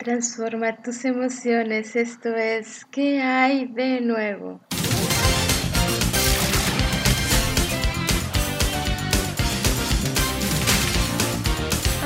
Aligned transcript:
Transforma 0.00 0.80
tus 0.80 1.04
emociones, 1.04 1.94
esto 1.94 2.34
es, 2.34 2.86
¿qué 2.86 3.20
hay 3.20 3.66
de 3.66 4.00
nuevo? 4.00 4.62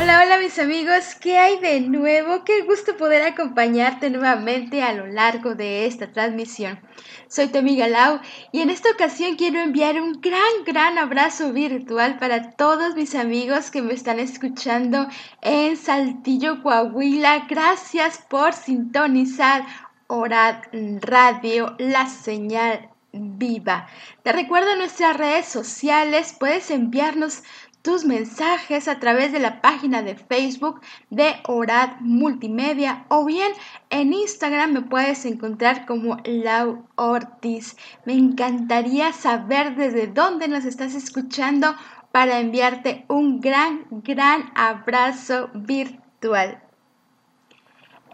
Hola, 0.04 0.21
hola 0.22 0.38
mis 0.38 0.59
amigos, 0.59 1.14
¿qué 1.19 1.38
hay 1.38 1.59
de 1.61 1.80
nuevo? 1.80 2.45
Qué 2.45 2.61
gusto 2.61 2.95
poder 2.98 3.22
acompañarte 3.22 4.11
nuevamente 4.11 4.82
a 4.82 4.93
lo 4.93 5.07
largo 5.07 5.55
de 5.55 5.87
esta 5.87 6.12
transmisión. 6.12 6.79
Soy 7.27 7.48
tu 7.48 7.57
amiga 7.57 7.88
Lau 7.88 8.20
y 8.52 8.61
en 8.61 8.69
esta 8.69 8.91
ocasión 8.91 9.37
quiero 9.37 9.61
enviar 9.61 9.98
un 9.98 10.20
gran, 10.20 10.64
gran 10.66 10.98
abrazo 10.98 11.55
virtual 11.55 12.19
para 12.19 12.51
todos 12.51 12.95
mis 12.95 13.14
amigos 13.14 13.70
que 13.70 13.80
me 13.80 13.95
están 13.95 14.19
escuchando 14.20 15.09
en 15.41 15.75
Saltillo, 15.79 16.62
Coahuila. 16.62 17.46
Gracias 17.48 18.18
por 18.29 18.52
sintonizar 18.52 19.65
Orad 20.09 20.65
Radio, 21.01 21.77
la 21.79 22.07
señal 22.10 22.91
viva. 23.15 23.87
Te 24.23 24.32
recuerdo 24.32 24.77
nuestras 24.77 25.16
redes 25.16 25.46
sociales, 25.46 26.37
puedes 26.38 26.71
enviarnos 26.71 27.43
tus 27.84 28.06
mensajes 28.06 28.88
a 28.88 28.98
través 28.98 29.30
de 29.30 29.38
la 29.38 29.61
página 29.61 30.01
de 30.02 30.16
Facebook 30.16 30.80
de 31.11 31.34
Orad 31.47 32.01
Multimedia 32.01 33.05
o 33.09 33.27
bien 33.27 33.52
en 33.91 34.15
Instagram 34.15 34.73
me 34.73 34.80
puedes 34.80 35.27
encontrar 35.27 35.84
como 35.84 36.16
Lau 36.24 36.88
Ortiz. 36.97 37.77
Me 38.07 38.15
encantaría 38.15 39.12
saber 39.12 39.77
desde 39.77 40.07
dónde 40.07 40.48
nos 40.48 40.65
estás 40.65 40.95
escuchando 40.95 41.77
para 42.10 42.41
enviarte 42.41 43.05
un 43.09 43.43
gran, 43.43 43.85
gran 43.91 44.51
abrazo 44.55 45.51
virtual. 45.52 46.62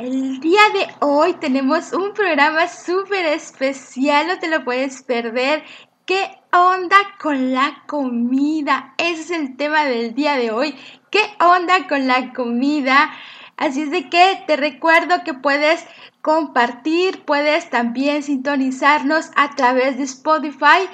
El 0.00 0.40
día 0.40 0.62
de 0.74 0.88
hoy 0.98 1.34
tenemos 1.34 1.92
un 1.92 2.12
programa 2.12 2.66
súper 2.66 3.24
especial, 3.26 4.26
no 4.26 4.38
te 4.40 4.48
lo 4.48 4.64
puedes 4.64 5.04
perder. 5.04 5.62
¿Qué 6.06 6.28
onda 6.52 6.96
con 7.20 7.52
la 7.52 7.84
comida? 7.86 8.94
Ese 8.98 9.20
es 9.20 9.30
el 9.30 9.56
tema 9.56 9.84
del 9.84 10.14
día 10.14 10.36
de 10.36 10.50
hoy. 10.50 10.74
¿Qué 11.10 11.20
onda 11.38 11.86
con 11.88 12.06
la 12.06 12.32
comida? 12.32 13.12
Así 13.56 13.82
es 13.82 13.90
de 13.90 14.08
que 14.08 14.42
te 14.46 14.56
recuerdo 14.56 15.22
que 15.24 15.34
puedes 15.34 15.86
compartir, 16.22 17.24
puedes 17.24 17.70
también 17.70 18.22
sintonizarnos 18.22 19.30
a 19.36 19.54
través 19.54 19.98
de 19.98 20.04
Spotify. 20.04 20.88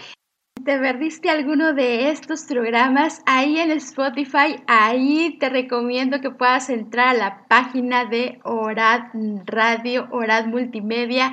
Si 0.58 0.64
te 0.64 0.78
perdiste 0.78 1.30
alguno 1.30 1.72
de 1.72 2.10
estos 2.10 2.44
programas 2.44 3.22
ahí 3.24 3.58
en 3.58 3.70
Spotify, 3.70 4.62
ahí 4.66 5.38
te 5.38 5.48
recomiendo 5.48 6.20
que 6.20 6.30
puedas 6.30 6.68
entrar 6.68 7.08
a 7.08 7.14
la 7.14 7.46
página 7.48 8.04
de 8.04 8.41
Orad 8.44 9.04
Radio, 9.46 10.08
Orad 10.10 10.46
Multimedia 10.46 11.32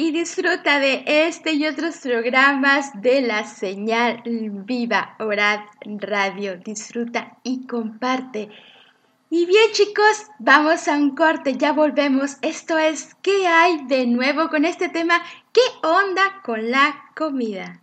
y 0.00 0.12
disfruta 0.12 0.80
de 0.80 1.04
este 1.06 1.52
y 1.52 1.66
otros 1.66 1.98
programas 1.98 2.90
de 3.02 3.20
la 3.20 3.44
señal 3.44 4.22
viva 4.24 5.14
Orad 5.18 5.60
Radio. 5.84 6.56
Disfruta 6.56 7.36
y 7.42 7.66
comparte. 7.66 8.48
Y 9.28 9.44
bien 9.44 9.70
chicos, 9.72 10.24
vamos 10.38 10.88
a 10.88 10.94
un 10.94 11.14
corte, 11.14 11.58
ya 11.58 11.72
volvemos. 11.72 12.38
Esto 12.40 12.78
es 12.78 13.14
¿Qué 13.20 13.46
hay 13.46 13.84
de 13.88 14.06
nuevo 14.06 14.48
con 14.48 14.64
este 14.64 14.88
tema? 14.88 15.22
¿Qué 15.52 15.60
onda 15.86 16.40
con 16.44 16.70
la 16.70 17.04
comida? 17.14 17.78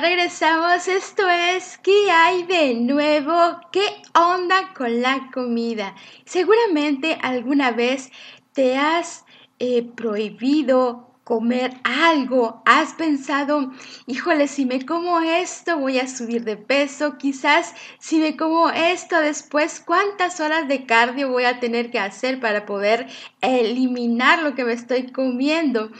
Regresamos, 0.00 0.88
esto 0.88 1.28
es 1.28 1.78
¿Qué 1.78 2.10
hay 2.10 2.42
de 2.42 2.74
nuevo? 2.74 3.60
¿Qué 3.70 3.84
onda 4.12 4.74
con 4.74 5.00
la 5.00 5.30
comida? 5.32 5.94
Seguramente 6.24 7.16
alguna 7.22 7.70
vez 7.70 8.10
te 8.54 8.76
has 8.76 9.24
eh, 9.60 9.84
prohibido 9.84 11.14
comer 11.22 11.74
algo, 11.84 12.60
has 12.66 12.94
pensado, 12.94 13.70
híjole, 14.06 14.48
si 14.48 14.66
me 14.66 14.84
como 14.84 15.20
esto 15.20 15.78
voy 15.78 16.00
a 16.00 16.08
subir 16.08 16.42
de 16.42 16.56
peso, 16.56 17.16
quizás 17.16 17.72
si 18.00 18.18
me 18.18 18.36
como 18.36 18.70
esto 18.70 19.20
después, 19.20 19.80
¿cuántas 19.80 20.40
horas 20.40 20.66
de 20.66 20.86
cardio 20.86 21.30
voy 21.30 21.44
a 21.44 21.60
tener 21.60 21.92
que 21.92 22.00
hacer 22.00 22.40
para 22.40 22.66
poder 22.66 23.06
eliminar 23.40 24.42
lo 24.42 24.56
que 24.56 24.64
me 24.64 24.72
estoy 24.72 25.12
comiendo? 25.12 25.92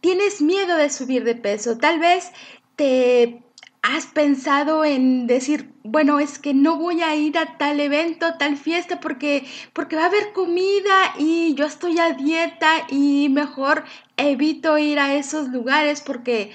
Tienes 0.00 0.40
miedo 0.40 0.76
de 0.76 0.88
subir 0.88 1.24
de 1.24 1.34
peso, 1.34 1.78
tal 1.78 1.98
vez 1.98 2.30
te 2.76 3.42
has 3.82 4.06
pensado 4.06 4.84
en 4.84 5.26
decir, 5.26 5.72
bueno, 5.84 6.18
es 6.18 6.38
que 6.38 6.54
no 6.54 6.76
voy 6.76 7.02
a 7.02 7.14
ir 7.14 7.38
a 7.38 7.56
tal 7.56 7.78
evento, 7.78 8.34
tal 8.36 8.56
fiesta, 8.56 9.00
porque, 9.00 9.46
porque 9.72 9.96
va 9.96 10.02
a 10.02 10.06
haber 10.06 10.32
comida 10.32 11.14
y 11.18 11.54
yo 11.54 11.66
estoy 11.66 11.98
a 11.98 12.12
dieta 12.12 12.86
y 12.90 13.28
mejor 13.28 13.84
evito 14.16 14.76
ir 14.78 14.98
a 14.98 15.14
esos 15.14 15.48
lugares 15.48 16.00
porque, 16.00 16.50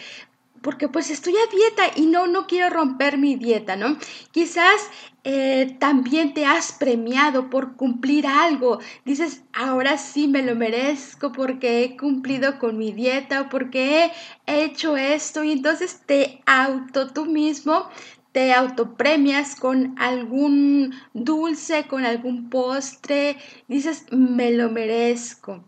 porque 0.62 0.88
pues 0.88 1.10
estoy 1.10 1.34
a 1.36 1.52
dieta 1.52 2.00
y 2.00 2.06
no, 2.06 2.28
no 2.28 2.48
quiero 2.48 2.70
romper 2.70 3.18
mi 3.18 3.36
dieta, 3.36 3.76
¿no? 3.76 3.98
Quizás 4.32 4.90
eh, 5.24 5.76
también 5.80 6.34
te 6.34 6.46
has 6.46 6.72
premiado 6.72 7.50
por 7.50 7.76
cumplir 7.76 8.28
algo. 8.28 8.80
Dices, 9.06 9.44
ahora 9.54 9.98
sí 9.98 10.28
me 10.28 10.44
lo 10.44 10.56
merezco 10.56 11.32
porque 11.32 11.84
he 11.84 11.98
cumplido 11.98 12.60
con 12.60 12.78
mi 12.78 12.92
dieta 12.92 13.42
o 13.42 13.50
porque 13.50 14.12
he 14.46 14.64
hecho 14.64 14.98
esto 14.98 15.44
y 15.44 15.52
entonces 15.52 16.02
te 16.06 16.42
auto 16.46 17.12
tú 17.12 17.26
mismo 17.26 17.90
te 18.32 18.54
autopremias 18.54 19.56
con 19.56 19.96
algún 20.00 20.94
dulce, 21.14 21.88
con 21.88 22.06
algún 22.06 22.50
postre, 22.50 23.38
dices, 23.68 24.06
me 24.12 24.52
lo 24.52 24.70
merezco. 24.72 25.64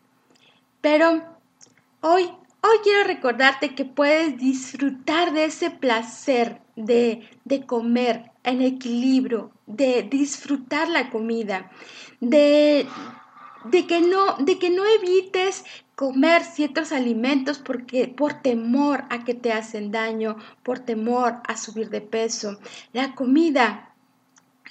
Pero 0.79 1.23
hoy 1.99 2.29
Hoy 2.65 2.77
quiero 2.81 3.03
recordarte 3.03 3.75
que 3.75 3.83
puedes 3.83 4.37
disfrutar 4.37 5.33
de 5.33 5.43
ese 5.43 5.69
placer 5.69 6.61
de, 6.77 7.27
de 7.43 7.65
comer 7.65 8.31
en 8.45 8.61
equilibrio, 8.61 9.51
de 9.67 10.03
disfrutar 10.03 10.87
la 10.87 11.09
comida, 11.09 11.69
de, 12.21 12.87
de, 13.65 13.85
que 13.85 13.99
no, 13.99 14.37
de 14.37 14.59
que 14.59 14.69
no 14.69 14.85
evites 14.85 15.65
comer 15.95 16.45
ciertos 16.45 16.93
alimentos 16.93 17.59
porque 17.59 18.07
por 18.07 18.35
temor 18.35 19.03
a 19.09 19.25
que 19.25 19.33
te 19.33 19.51
hacen 19.51 19.91
daño, 19.91 20.37
por 20.63 20.79
temor 20.79 21.41
a 21.45 21.57
subir 21.57 21.89
de 21.89 21.99
peso. 21.99 22.59
La 22.93 23.13
comida 23.13 23.89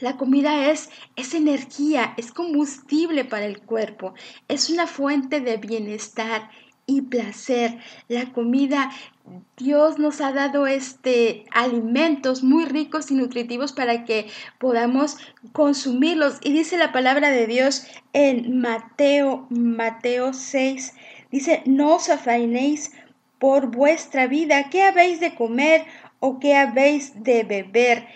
la 0.01 0.17
comida 0.17 0.71
es, 0.71 0.89
es 1.15 1.35
energía, 1.35 2.15
es 2.17 2.33
combustible 2.33 3.25
para 3.27 3.45
el 3.45 3.61
cuerpo, 3.61 4.15
es 4.49 4.71
una 4.71 4.87
fuente 4.87 5.41
de 5.41 5.59
bienestar 5.59 6.51
y 6.87 7.03
placer. 7.03 7.79
La 8.09 8.33
comida, 8.33 8.91
Dios 9.57 9.99
nos 9.99 10.21
ha 10.21 10.33
dado 10.33 10.67
este 10.67 11.45
alimentos 11.53 12.43
muy 12.43 12.65
ricos 12.65 13.11
y 13.11 13.15
nutritivos 13.15 13.73
para 13.73 14.05
que 14.05 14.29
podamos 14.59 15.19
consumirlos. 15.53 16.39
Y 16.43 16.53
dice 16.53 16.77
la 16.77 16.93
palabra 16.93 17.31
de 17.31 17.47
Dios 17.47 17.87
en 18.13 18.61
Mateo, 18.61 19.47
Mateo 19.51 20.33
6, 20.33 20.95
dice, 21.31 21.63
no 21.67 21.97
os 21.97 22.09
afainéis 22.09 22.93
por 23.39 23.67
vuestra 23.69 24.27
vida, 24.27 24.71
qué 24.71 24.83
habéis 24.83 25.21
de 25.21 25.35
comer 25.35 25.85
o 26.21 26.39
qué 26.39 26.55
habéis 26.55 27.25
de 27.25 27.43
beber. 27.43 28.07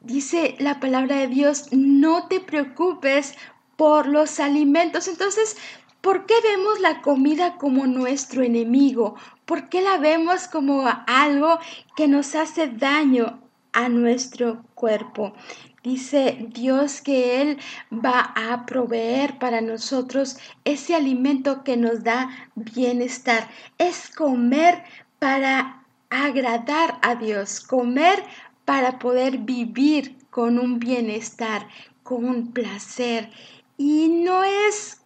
Dice 0.00 0.54
la 0.60 0.78
palabra 0.78 1.16
de 1.16 1.26
Dios, 1.26 1.68
no 1.72 2.28
te 2.28 2.38
preocupes 2.38 3.34
por 3.76 4.06
los 4.06 4.38
alimentos. 4.38 5.08
Entonces, 5.08 5.56
¿Por 6.08 6.24
qué 6.24 6.32
vemos 6.42 6.80
la 6.80 7.02
comida 7.02 7.58
como 7.58 7.86
nuestro 7.86 8.42
enemigo? 8.42 9.16
¿Por 9.44 9.68
qué 9.68 9.82
la 9.82 9.98
vemos 9.98 10.48
como 10.48 10.86
algo 11.06 11.58
que 11.96 12.08
nos 12.08 12.34
hace 12.34 12.66
daño 12.66 13.38
a 13.74 13.90
nuestro 13.90 14.62
cuerpo? 14.74 15.34
Dice 15.82 16.46
Dios 16.48 17.02
que 17.02 17.42
Él 17.42 17.58
va 17.92 18.32
a 18.34 18.64
proveer 18.64 19.38
para 19.38 19.60
nosotros 19.60 20.38
ese 20.64 20.94
alimento 20.94 21.62
que 21.62 21.76
nos 21.76 22.02
da 22.02 22.30
bienestar. 22.54 23.46
Es 23.76 24.08
comer 24.08 24.84
para 25.18 25.84
agradar 26.08 26.98
a 27.02 27.16
Dios, 27.16 27.60
comer 27.60 28.24
para 28.64 28.98
poder 28.98 29.36
vivir 29.36 30.16
con 30.30 30.58
un 30.58 30.78
bienestar, 30.78 31.68
con 32.02 32.24
un 32.24 32.50
placer. 32.54 33.28
Y 33.76 34.08
no 34.08 34.42
es 34.42 34.97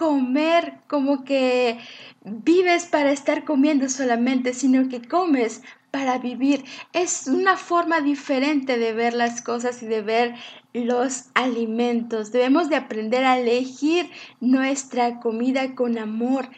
comer 0.00 0.78
como 0.88 1.24
que 1.24 1.78
vives 2.24 2.86
para 2.86 3.12
estar 3.12 3.44
comiendo 3.44 3.86
solamente, 3.90 4.54
sino 4.54 4.88
que 4.88 5.06
comes 5.06 5.60
para 5.90 6.16
vivir. 6.16 6.64
Es 6.94 7.26
una 7.26 7.58
forma 7.58 8.00
diferente 8.00 8.78
de 8.78 8.94
ver 8.94 9.12
las 9.12 9.42
cosas 9.42 9.82
y 9.82 9.86
de 9.86 10.00
ver 10.00 10.34
los 10.72 11.26
alimentos. 11.34 12.32
Debemos 12.32 12.70
de 12.70 12.76
aprender 12.76 13.26
a 13.26 13.38
elegir 13.38 14.10
nuestra 14.40 15.20
comida 15.20 15.74
con 15.74 15.98
amor 15.98 16.48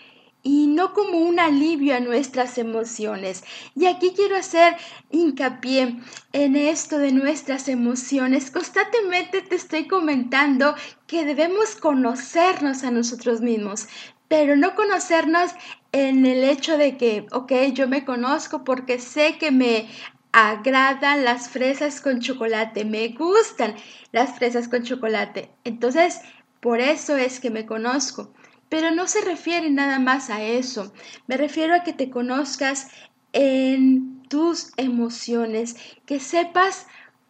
y 0.42 0.66
no 0.66 0.92
como 0.92 1.18
un 1.18 1.38
alivio 1.38 1.94
a 1.94 2.00
nuestras 2.00 2.58
emociones. 2.58 3.44
Y 3.74 3.86
aquí 3.86 4.12
quiero 4.14 4.36
hacer 4.36 4.76
hincapié 5.10 6.00
en 6.32 6.56
esto 6.56 6.98
de 6.98 7.12
nuestras 7.12 7.68
emociones. 7.68 8.50
Constantemente 8.50 9.42
te 9.42 9.54
estoy 9.54 9.86
comentando 9.86 10.74
que 11.06 11.24
debemos 11.24 11.76
conocernos 11.76 12.82
a 12.82 12.90
nosotros 12.90 13.40
mismos, 13.40 13.88
pero 14.28 14.56
no 14.56 14.74
conocernos 14.74 15.52
en 15.92 16.26
el 16.26 16.42
hecho 16.42 16.78
de 16.78 16.96
que, 16.96 17.26
ok, 17.32 17.52
yo 17.72 17.86
me 17.86 18.04
conozco 18.04 18.64
porque 18.64 18.98
sé 18.98 19.36
que 19.38 19.50
me 19.50 19.88
agradan 20.32 21.24
las 21.24 21.50
fresas 21.50 22.00
con 22.00 22.20
chocolate, 22.20 22.86
me 22.86 23.08
gustan 23.08 23.76
las 24.10 24.34
fresas 24.34 24.68
con 24.68 24.82
chocolate. 24.82 25.50
Entonces, 25.64 26.20
por 26.60 26.80
eso 26.80 27.16
es 27.16 27.38
que 27.38 27.50
me 27.50 27.66
conozco. 27.66 28.32
Pero 28.72 28.90
no 28.90 29.06
se 29.06 29.20
refiere 29.20 29.68
nada 29.68 29.98
más 29.98 30.30
a 30.30 30.42
eso. 30.42 30.94
Me 31.26 31.36
refiero 31.36 31.74
a 31.74 31.82
que 31.82 31.92
te 31.92 32.08
conozcas 32.08 32.88
en 33.34 34.22
tus 34.30 34.72
emociones, 34.78 35.76
que 36.06 36.20
sepas 36.20 36.86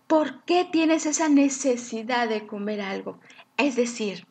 por 0.07 0.45
qué 0.45 0.65
tienes 0.71 1.05
esa 1.05 1.29
necesidad 1.29 2.29
de 2.29 2.47
comer 2.47 2.81
algo. 2.81 3.19
Es 3.57 3.75
decir, 3.75 4.25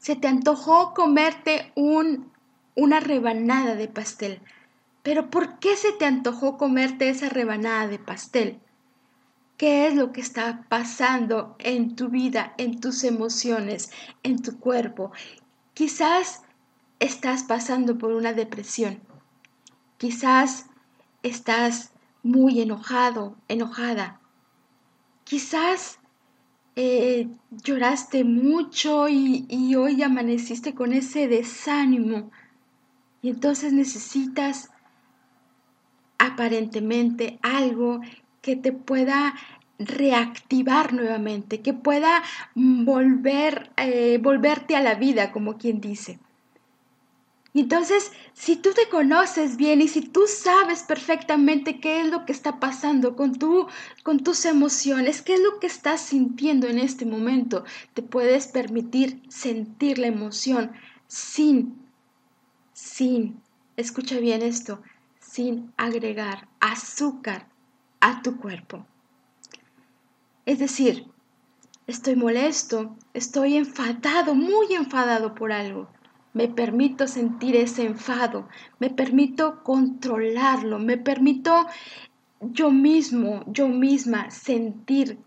se 0.00 0.16
te 0.16 0.26
antojó 0.26 0.92
comerte 0.92 1.70
un, 1.76 2.32
una 2.74 2.98
rebanada 2.98 3.76
de 3.76 3.86
pastel. 3.86 4.42
Pero 5.04 5.30
¿por 5.30 5.60
qué 5.60 5.76
se 5.76 5.92
te 5.92 6.04
antojó 6.04 6.56
comerte 6.56 7.10
esa 7.10 7.28
rebanada 7.28 7.86
de 7.86 8.00
pastel? 8.00 8.58
¿Qué 9.56 9.86
es 9.86 9.94
lo 9.94 10.10
que 10.10 10.20
está 10.20 10.66
pasando 10.68 11.54
en 11.60 11.94
tu 11.94 12.08
vida, 12.08 12.54
en 12.58 12.80
tus 12.80 13.04
emociones, 13.04 13.92
en 14.24 14.42
tu 14.42 14.58
cuerpo? 14.58 15.12
Quizás 15.76 16.42
estás 17.00 17.42
pasando 17.42 17.98
por 17.98 18.14
una 18.14 18.32
depresión. 18.32 18.98
Quizás 19.98 20.70
estás 21.22 21.92
muy 22.22 22.62
enojado, 22.62 23.36
enojada. 23.46 24.18
Quizás 25.24 25.98
eh, 26.76 27.28
lloraste 27.50 28.24
mucho 28.24 29.10
y, 29.10 29.44
y 29.50 29.74
hoy 29.74 30.02
amaneciste 30.02 30.74
con 30.74 30.94
ese 30.94 31.28
desánimo. 31.28 32.30
Y 33.20 33.28
entonces 33.28 33.74
necesitas 33.74 34.70
aparentemente 36.16 37.38
algo 37.42 38.00
que 38.40 38.56
te 38.56 38.72
pueda 38.72 39.34
reactivar 39.78 40.92
nuevamente, 40.92 41.60
que 41.60 41.74
pueda 41.74 42.22
volver, 42.54 43.70
eh, 43.76 44.18
volverte 44.22 44.76
a 44.76 44.82
la 44.82 44.94
vida, 44.94 45.32
como 45.32 45.58
quien 45.58 45.80
dice. 45.80 46.18
Y 47.56 47.60
entonces, 47.60 48.12
si 48.34 48.56
tú 48.56 48.74
te 48.74 48.86
conoces 48.90 49.56
bien 49.56 49.80
y 49.80 49.88
si 49.88 50.02
tú 50.02 50.24
sabes 50.26 50.82
perfectamente 50.82 51.80
qué 51.80 52.02
es 52.02 52.10
lo 52.10 52.26
que 52.26 52.32
está 52.32 52.60
pasando 52.60 53.16
con, 53.16 53.34
tu, 53.34 53.66
con 54.02 54.22
tus 54.22 54.44
emociones, 54.44 55.22
qué 55.22 55.32
es 55.32 55.40
lo 55.40 55.58
que 55.58 55.66
estás 55.66 56.02
sintiendo 56.02 56.66
en 56.66 56.78
este 56.78 57.06
momento, 57.06 57.64
te 57.94 58.02
puedes 58.02 58.46
permitir 58.48 59.22
sentir 59.30 59.98
la 59.98 60.08
emoción 60.08 60.72
sin, 61.06 61.78
sin, 62.74 63.40
escucha 63.78 64.18
bien 64.18 64.42
esto, 64.42 64.82
sin 65.18 65.72
agregar 65.78 66.48
azúcar 66.60 67.48
a 68.00 68.20
tu 68.20 68.36
cuerpo. 68.36 68.84
Es 70.46 70.60
decir, 70.60 71.06
estoy 71.88 72.14
molesto, 72.14 72.96
estoy 73.14 73.56
enfadado, 73.56 74.36
muy 74.36 74.74
enfadado 74.74 75.34
por 75.34 75.50
algo. 75.50 75.88
Me 76.34 76.46
permito 76.46 77.08
sentir 77.08 77.56
ese 77.56 77.84
enfado, 77.84 78.48
me 78.78 78.88
permito 78.88 79.64
controlarlo, 79.64 80.78
me 80.78 80.98
permito 80.98 81.66
yo 82.40 82.70
mismo, 82.70 83.42
yo 83.48 83.68
misma 83.68 84.30
sentir 84.30 85.18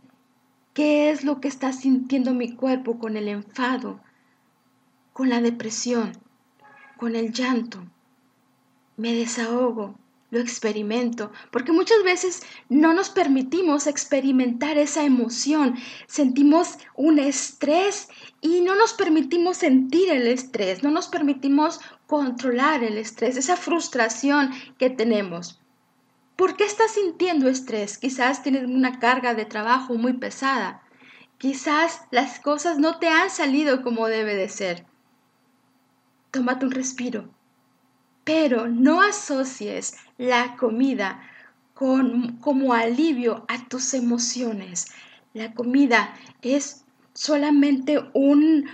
qué 0.73 1.09
es 1.09 1.25
lo 1.25 1.41
que 1.41 1.49
está 1.49 1.73
sintiendo 1.73 2.33
mi 2.33 2.55
cuerpo 2.55 2.97
con 2.97 3.17
el 3.17 3.27
enfado, 3.27 3.99
con 5.11 5.27
la 5.27 5.41
depresión, 5.41 6.13
con 6.95 7.17
el 7.17 7.33
llanto. 7.33 7.83
Me 8.95 9.13
desahogo, 9.13 9.95
lo 10.31 10.39
experimento, 10.39 11.31
porque 11.51 11.71
muchas 11.71 12.03
veces 12.03 12.43
no 12.69 12.93
nos 12.93 13.09
permitimos 13.09 13.87
experimentar 13.87 14.77
esa 14.77 15.03
emoción, 15.03 15.77
sentimos 16.07 16.77
un 16.95 17.19
estrés 17.19 18.09
y 18.41 18.61
no 18.61 18.75
nos 18.75 18.93
permitimos 18.93 19.57
sentir 19.57 20.11
el 20.11 20.27
estrés, 20.27 20.83
no 20.83 20.91
nos 20.91 21.07
permitimos 21.07 21.79
controlar 22.07 22.83
el 22.83 22.97
estrés, 22.97 23.37
esa 23.37 23.57
frustración 23.57 24.51
que 24.77 24.89
tenemos. 24.89 25.59
¿Por 26.35 26.55
qué 26.55 26.63
estás 26.63 26.91
sintiendo 26.91 27.49
estrés? 27.49 27.97
Quizás 27.97 28.43
tienes 28.43 28.63
una 28.65 28.99
carga 28.99 29.33
de 29.33 29.45
trabajo 29.45 29.95
muy 29.95 30.13
pesada. 30.13 30.83
Quizás 31.37 32.03
las 32.11 32.39
cosas 32.39 32.77
no 32.77 32.97
te 32.99 33.09
han 33.09 33.29
salido 33.29 33.81
como 33.81 34.07
debe 34.07 34.35
de 34.35 34.47
ser. 34.47 34.85
Tómate 36.31 36.65
un 36.65 36.71
respiro 36.71 37.29
pero 38.29 38.67
no 38.67 39.01
asocies 39.01 39.95
la 40.19 40.55
comida 40.55 41.19
con, 41.73 42.37
como 42.37 42.75
alivio 42.75 43.43
a 43.47 43.67
tus 43.67 43.95
emociones. 43.95 44.85
La 45.33 45.55
comida 45.55 46.13
es 46.43 46.85
solamente 47.13 47.99
un 48.13 48.69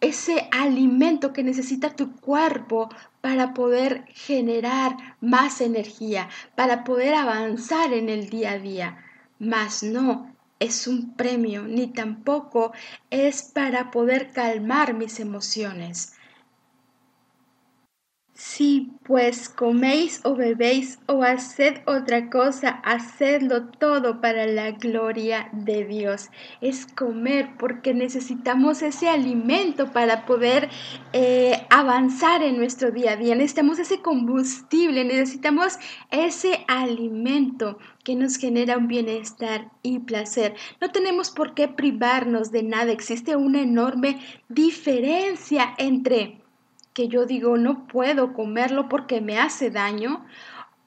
ese 0.00 0.48
alimento 0.50 1.32
que 1.32 1.44
necesita 1.44 1.94
tu 1.94 2.16
cuerpo 2.16 2.88
para 3.20 3.54
poder 3.54 4.06
generar 4.08 4.96
más 5.20 5.60
energía, 5.60 6.28
para 6.56 6.82
poder 6.82 7.14
avanzar 7.14 7.92
en 7.92 8.08
el 8.08 8.28
día 8.28 8.50
a 8.50 8.58
día. 8.58 9.04
Mas 9.38 9.84
no 9.84 10.34
es 10.58 10.88
un 10.88 11.14
premio, 11.14 11.62
ni 11.62 11.86
tampoco 11.86 12.72
es 13.08 13.44
para 13.44 13.92
poder 13.92 14.32
calmar 14.32 14.94
mis 14.94 15.20
emociones. 15.20 16.13
Si 18.36 18.90
pues 19.04 19.48
coméis 19.48 20.20
o 20.24 20.34
bebéis 20.34 20.98
o 21.06 21.22
haced 21.22 21.82
otra 21.86 22.30
cosa, 22.30 22.80
hacedlo 22.82 23.66
todo 23.66 24.20
para 24.20 24.48
la 24.48 24.72
gloria 24.72 25.50
de 25.52 25.84
Dios. 25.84 26.30
Es 26.60 26.84
comer 26.84 27.50
porque 27.60 27.94
necesitamos 27.94 28.82
ese 28.82 29.08
alimento 29.08 29.92
para 29.92 30.26
poder 30.26 30.68
eh, 31.12 31.64
avanzar 31.70 32.42
en 32.42 32.56
nuestro 32.56 32.90
día 32.90 33.12
a 33.12 33.16
día. 33.16 33.36
Necesitamos 33.36 33.78
ese 33.78 34.02
combustible, 34.02 35.04
necesitamos 35.04 35.78
ese 36.10 36.64
alimento 36.66 37.78
que 38.02 38.16
nos 38.16 38.36
genera 38.36 38.78
un 38.78 38.88
bienestar 38.88 39.70
y 39.84 40.00
placer. 40.00 40.56
No 40.80 40.90
tenemos 40.90 41.30
por 41.30 41.54
qué 41.54 41.68
privarnos 41.68 42.50
de 42.50 42.64
nada. 42.64 42.90
Existe 42.90 43.36
una 43.36 43.60
enorme 43.60 44.18
diferencia 44.48 45.72
entre 45.78 46.43
que 46.94 47.08
yo 47.08 47.26
digo 47.26 47.58
no 47.58 47.86
puedo 47.86 48.32
comerlo 48.32 48.88
porque 48.88 49.20
me 49.20 49.38
hace 49.38 49.70
daño, 49.70 50.24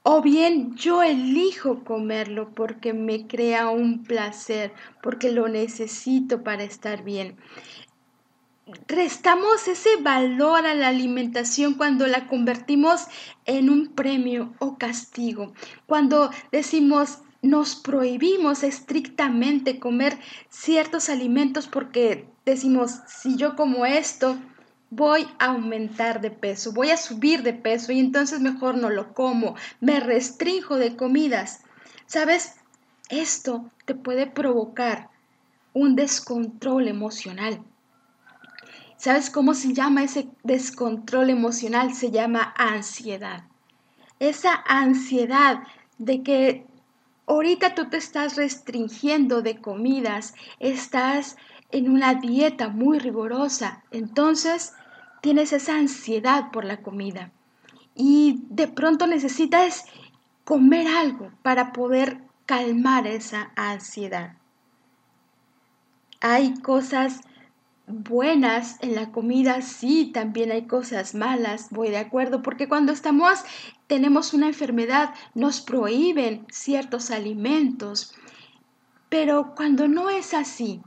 o 0.04 0.22
bien 0.22 0.76
yo 0.76 1.04
elijo 1.04 1.84
comerlo 1.84 2.50
porque 2.56 2.94
me 2.94 3.28
crea 3.28 3.70
un 3.70 4.04
placer, 4.06 4.72
porque 5.04 5.32
lo 5.32 5.50
necesito 5.50 6.44
para 6.44 6.64
estar 6.64 7.04
bien. 7.04 7.36
Restamos 8.88 9.68
ese 9.68 9.98
valor 10.02 10.66
a 10.66 10.74
la 10.74 10.88
alimentación 10.88 11.74
cuando 11.74 12.08
la 12.08 12.28
convertimos 12.28 13.08
en 13.46 13.70
un 13.70 13.90
premio 13.90 14.54
o 14.60 14.78
castigo, 14.78 15.54
cuando 15.86 16.32
decimos 16.52 17.20
nos 17.42 17.76
prohibimos 17.76 18.64
estrictamente 18.64 19.80
comer 19.80 20.18
ciertos 20.50 21.10
alimentos 21.10 21.68
porque 21.68 22.28
decimos, 22.46 23.02
si 23.08 23.36
yo 23.36 23.56
como 23.56 23.86
esto, 23.86 24.38
voy 24.90 25.28
a 25.40 25.48
aumentar 25.48 26.22
de 26.22 26.32
peso, 26.32 26.72
voy 26.72 26.92
a 26.92 26.98
subir 26.98 27.44
de 27.44 27.54
peso 27.54 27.92
y 27.92 28.00
entonces 28.00 28.40
mejor 28.40 28.78
no 28.78 28.90
lo 28.90 29.14
como, 29.14 29.56
me 29.80 30.00
restrinjo 30.00 30.78
de 30.78 30.96
comidas. 30.96 31.64
¿Sabes? 32.06 32.56
Esto 33.10 33.70
te 33.86 33.96
puede 33.96 34.28
provocar 34.28 35.10
un 35.74 35.96
descontrol 35.96 36.88
emocional. 36.88 37.64
¿Sabes 38.98 39.30
cómo 39.30 39.54
se 39.54 39.74
llama 39.74 40.04
ese 40.04 40.28
descontrol 40.44 41.30
emocional? 41.30 41.94
Se 41.94 42.10
llama 42.10 42.54
ansiedad. 42.58 43.44
Esa 44.20 44.56
ansiedad 44.66 45.60
de 46.00 46.24
que 46.24 46.66
ahorita 47.28 47.76
tú 47.76 47.90
te 47.90 47.98
estás 47.98 48.36
restringiendo 48.36 49.42
de 49.42 49.62
comidas, 49.62 50.34
estás 50.60 51.38
en 51.72 51.90
una 51.90 52.16
dieta 52.16 52.70
muy 52.70 53.00
rigurosa, 53.00 53.84
entonces 53.92 54.74
tienes 55.22 55.54
esa 55.54 55.76
ansiedad 55.76 56.52
por 56.52 56.66
la 56.66 56.82
comida. 56.82 57.32
Y 57.96 58.44
de 58.50 58.68
pronto 58.68 59.08
necesitas 59.08 59.86
comer 60.44 60.88
algo 60.88 61.32
para 61.42 61.74
poder 61.74 62.22
calmar 62.46 63.08
esa 63.08 63.52
ansiedad. 63.56 64.38
Hay 66.22 66.54
cosas 66.62 67.22
buenas 67.88 68.78
en 68.82 68.96
la 68.96 69.12
comida, 69.12 69.62
sí, 69.62 70.12
también 70.14 70.52
hay 70.52 70.68
cosas 70.68 71.16
malas, 71.16 71.70
voy 71.72 71.90
de 71.90 71.98
acuerdo, 71.98 72.42
porque 72.42 72.68
cuando 72.68 72.92
estamos, 72.92 73.44
tenemos 73.88 74.34
una 74.34 74.48
enfermedad, 74.48 75.14
nos 75.36 75.62
prohíben 75.62 76.46
ciertos 76.50 77.12
alimentos, 77.12 78.14
pero 79.10 79.54
cuando 79.56 79.88
no 79.88 80.10
es 80.10 80.34
así, 80.34 80.82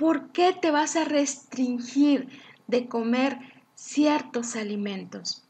¿por 0.00 0.32
qué 0.32 0.54
te 0.54 0.70
vas 0.70 0.96
a 0.96 1.04
restringir 1.04 2.26
de 2.66 2.88
comer 2.88 3.38
ciertos 3.74 4.56
alimentos? 4.56 5.44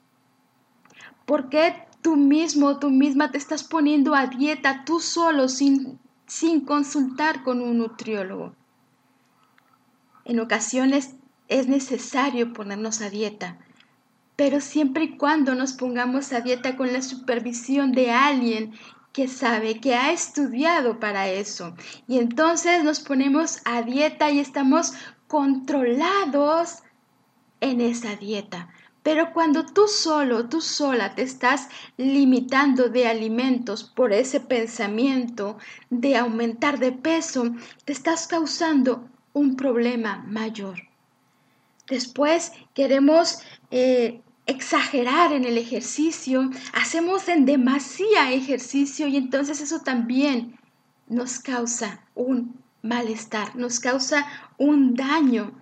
¿Por 1.24 1.48
qué 1.48 1.86
tú 2.02 2.16
mismo, 2.16 2.80
tú 2.80 2.90
misma 2.90 3.30
te 3.30 3.38
estás 3.38 3.62
poniendo 3.62 4.12
a 4.16 4.26
dieta 4.26 4.84
tú 4.84 4.98
solo 4.98 5.46
sin, 5.46 6.00
sin 6.26 6.62
consultar 6.62 7.44
con 7.44 7.62
un 7.62 7.78
nutriólogo? 7.78 8.56
En 10.24 10.40
ocasiones 10.40 11.14
es 11.46 11.68
necesario 11.68 12.52
ponernos 12.52 13.02
a 13.02 13.08
dieta, 13.08 13.56
pero 14.34 14.60
siempre 14.60 15.04
y 15.04 15.16
cuando 15.16 15.54
nos 15.54 15.74
pongamos 15.74 16.32
a 16.32 16.40
dieta 16.40 16.76
con 16.76 16.92
la 16.92 17.02
supervisión 17.02 17.92
de 17.92 18.10
alguien 18.10 18.72
que 19.12 19.28
sabe, 19.28 19.80
que 19.80 19.94
ha 19.94 20.12
estudiado 20.12 21.00
para 21.00 21.28
eso. 21.28 21.74
Y 22.06 22.18
entonces 22.18 22.84
nos 22.84 23.00
ponemos 23.00 23.60
a 23.64 23.82
dieta 23.82 24.30
y 24.30 24.38
estamos 24.38 24.94
controlados 25.26 26.82
en 27.60 27.80
esa 27.80 28.16
dieta. 28.16 28.68
Pero 29.02 29.32
cuando 29.32 29.64
tú 29.64 29.88
solo, 29.88 30.48
tú 30.48 30.60
sola 30.60 31.14
te 31.14 31.22
estás 31.22 31.68
limitando 31.96 32.88
de 32.88 33.06
alimentos 33.06 33.82
por 33.82 34.12
ese 34.12 34.40
pensamiento 34.40 35.56
de 35.88 36.16
aumentar 36.16 36.78
de 36.78 36.92
peso, 36.92 37.54
te 37.84 37.92
estás 37.92 38.26
causando 38.26 39.08
un 39.32 39.56
problema 39.56 40.22
mayor. 40.26 40.82
Después 41.88 42.52
queremos 42.74 43.38
eh, 43.70 44.20
exagerar 44.46 45.32
en 45.32 45.44
el 45.44 45.58
ejercicio, 45.58 46.50
hacemos 46.72 47.28
en 47.28 47.44
demasía 47.44 48.32
ejercicio 48.32 49.06
y 49.06 49.16
entonces 49.16 49.60
eso 49.60 49.80
también 49.80 50.58
nos 51.08 51.38
causa 51.38 52.04
un 52.14 52.60
malestar, 52.82 53.56
nos 53.56 53.80
causa 53.80 54.26
un 54.58 54.94
daño 54.94 55.52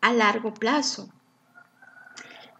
a 0.00 0.12
largo 0.12 0.52
plazo. 0.54 1.08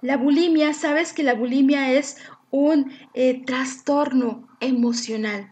La 0.00 0.16
bulimia, 0.16 0.74
sabes 0.74 1.12
que 1.12 1.22
la 1.22 1.34
bulimia 1.34 1.92
es 1.92 2.18
un 2.50 2.92
eh, 3.14 3.44
trastorno 3.44 4.48
emocional. 4.60 5.50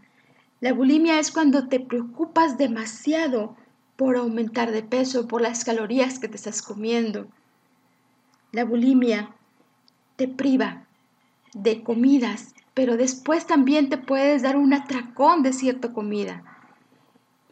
La 0.61 0.73
bulimia 0.73 1.19
es 1.19 1.33
cuando 1.33 1.69
te 1.69 1.81
preocupas 1.81 2.59
demasiado 2.59 3.57
por 3.97 4.17
aumentar 4.17 4.71
de 4.71 4.83
peso, 4.83 5.27
por 5.27 5.43
las 5.43 5.65
calorías 5.65 6.19
que 6.19 6.29
te 6.29 6.37
estás 6.37 6.63
comiendo. 6.63 7.27
La 8.53 8.65
bulimia 8.65 9.35
te 10.23 10.29
priva 10.29 10.85
de 11.53 11.83
comidas, 11.83 12.55
pero 12.75 12.97
después 12.97 13.45
también 13.45 13.89
te 13.89 13.99
puedes 13.99 14.43
dar 14.43 14.57
un 14.57 14.73
atracón 14.73 15.43
de 15.43 15.53
cierta 15.53 15.93
comida. 15.93 16.45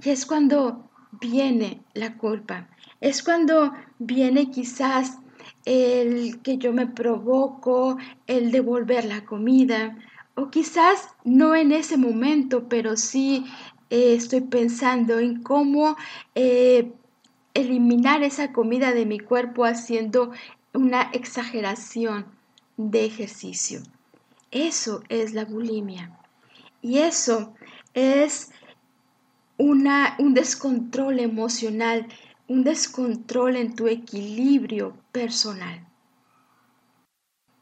Y 0.00 0.10
es 0.10 0.24
cuando 0.24 0.88
viene 1.20 1.82
la 1.94 2.16
culpa, 2.16 2.68
es 3.00 3.24
cuando 3.24 3.72
viene 3.98 4.52
quizás 4.52 5.18
el 5.64 6.40
que 6.42 6.58
yo 6.58 6.72
me 6.72 6.86
provoco, 6.86 7.98
el 8.28 8.52
devolver 8.52 9.04
la 9.04 9.24
comida, 9.24 9.98
o 10.36 10.48
quizás 10.50 11.08
no 11.24 11.56
en 11.56 11.72
ese 11.72 11.96
momento, 11.96 12.68
pero 12.68 12.96
sí 12.96 13.46
eh, 13.90 14.14
estoy 14.14 14.42
pensando 14.42 15.18
en 15.18 15.42
cómo 15.42 15.96
eh, 16.36 16.92
eliminar 17.52 18.22
esa 18.22 18.52
comida 18.52 18.92
de 18.92 19.06
mi 19.06 19.18
cuerpo 19.18 19.64
haciendo 19.64 20.30
una 20.72 21.10
exageración 21.12 22.38
de 22.88 23.04
ejercicio. 23.04 23.82
Eso 24.50 25.02
es 25.08 25.34
la 25.34 25.44
bulimia. 25.44 26.18
Y 26.80 26.98
eso 26.98 27.54
es 27.92 28.50
una, 29.58 30.16
un 30.18 30.32
descontrol 30.32 31.20
emocional, 31.20 32.06
un 32.48 32.64
descontrol 32.64 33.56
en 33.56 33.74
tu 33.74 33.86
equilibrio 33.86 34.96
personal. 35.12 35.86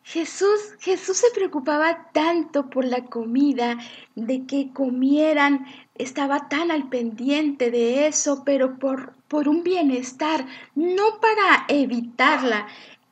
Jesús, 0.04 0.74
Jesús 0.78 1.18
se 1.18 1.30
preocupaba 1.34 2.10
tanto 2.14 2.70
por 2.70 2.86
la 2.86 3.04
comida, 3.04 3.76
de 4.14 4.46
que 4.46 4.72
comieran, 4.72 5.66
estaba 5.96 6.48
tan 6.48 6.70
al 6.70 6.88
pendiente 6.88 7.70
de 7.70 8.06
eso, 8.06 8.42
pero 8.46 8.78
por, 8.78 9.12
por 9.28 9.48
un 9.48 9.62
bienestar, 9.62 10.46
no 10.74 11.20
para 11.20 11.66
evitarla. 11.68 12.68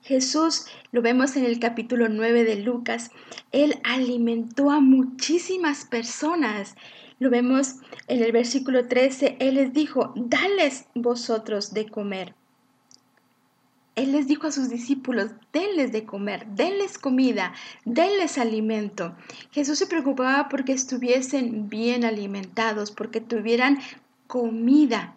Jesús, 0.07 0.67
lo 0.93 1.03
vemos 1.03 1.35
en 1.35 1.45
el 1.45 1.59
capítulo 1.59 2.09
9 2.09 2.45
de 2.45 2.55
Lucas, 2.55 3.11
él 3.51 3.81
alimentó 3.83 4.71
a 4.71 4.79
muchísimas 4.79 5.85
personas. 5.85 6.77
Lo 7.19 7.29
vemos 7.29 7.79
en 8.07 8.23
el 8.23 8.31
versículo 8.31 8.87
13, 8.87 9.37
él 9.41 9.57
les 9.57 9.73
dijo, 9.73 10.13
dales 10.15 10.87
vosotros 10.95 11.75
de 11.75 11.89
comer. 11.89 12.37
Él 13.97 14.13
les 14.13 14.29
dijo 14.29 14.47
a 14.47 14.53
sus 14.53 14.69
discípulos, 14.69 15.33
denles 15.53 15.91
de 15.91 16.05
comer, 16.05 16.47
denles 16.55 16.99
comida, 16.99 17.53
denles 17.85 18.39
alimento. 18.39 19.17
Jesús 19.51 19.77
se 19.77 19.89
preocupaba 19.89 20.49
porque 20.49 20.73
estuviesen 20.73 21.69
bien 21.69 22.05
alimentados, 22.05 22.93
porque 22.93 23.21
tuvieran 23.21 23.81
comida. 24.29 25.16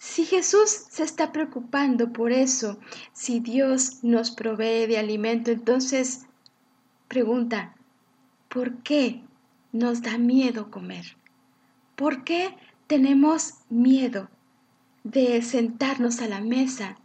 Si 0.00 0.24
Jesús 0.24 0.70
se 0.88 1.04
está 1.04 1.30
preocupando 1.30 2.12
por 2.12 2.32
eso, 2.32 2.80
si 3.12 3.38
Dios 3.38 4.02
nos 4.02 4.32
provee 4.32 4.88
de 4.88 4.98
alimento, 4.98 5.52
entonces 5.52 6.26
pregunta, 7.06 7.76
¿por 8.48 8.78
qué 8.78 9.22
nos 9.70 10.02
da 10.02 10.18
miedo 10.18 10.72
comer? 10.72 11.16
¿Por 11.94 12.24
qué 12.24 12.56
tenemos 12.86 13.54
miedo 13.68 14.28
de 15.04 15.40
sentarnos 15.42 16.20
a 16.20 16.26
la 16.26 16.40
mesa 16.40 16.98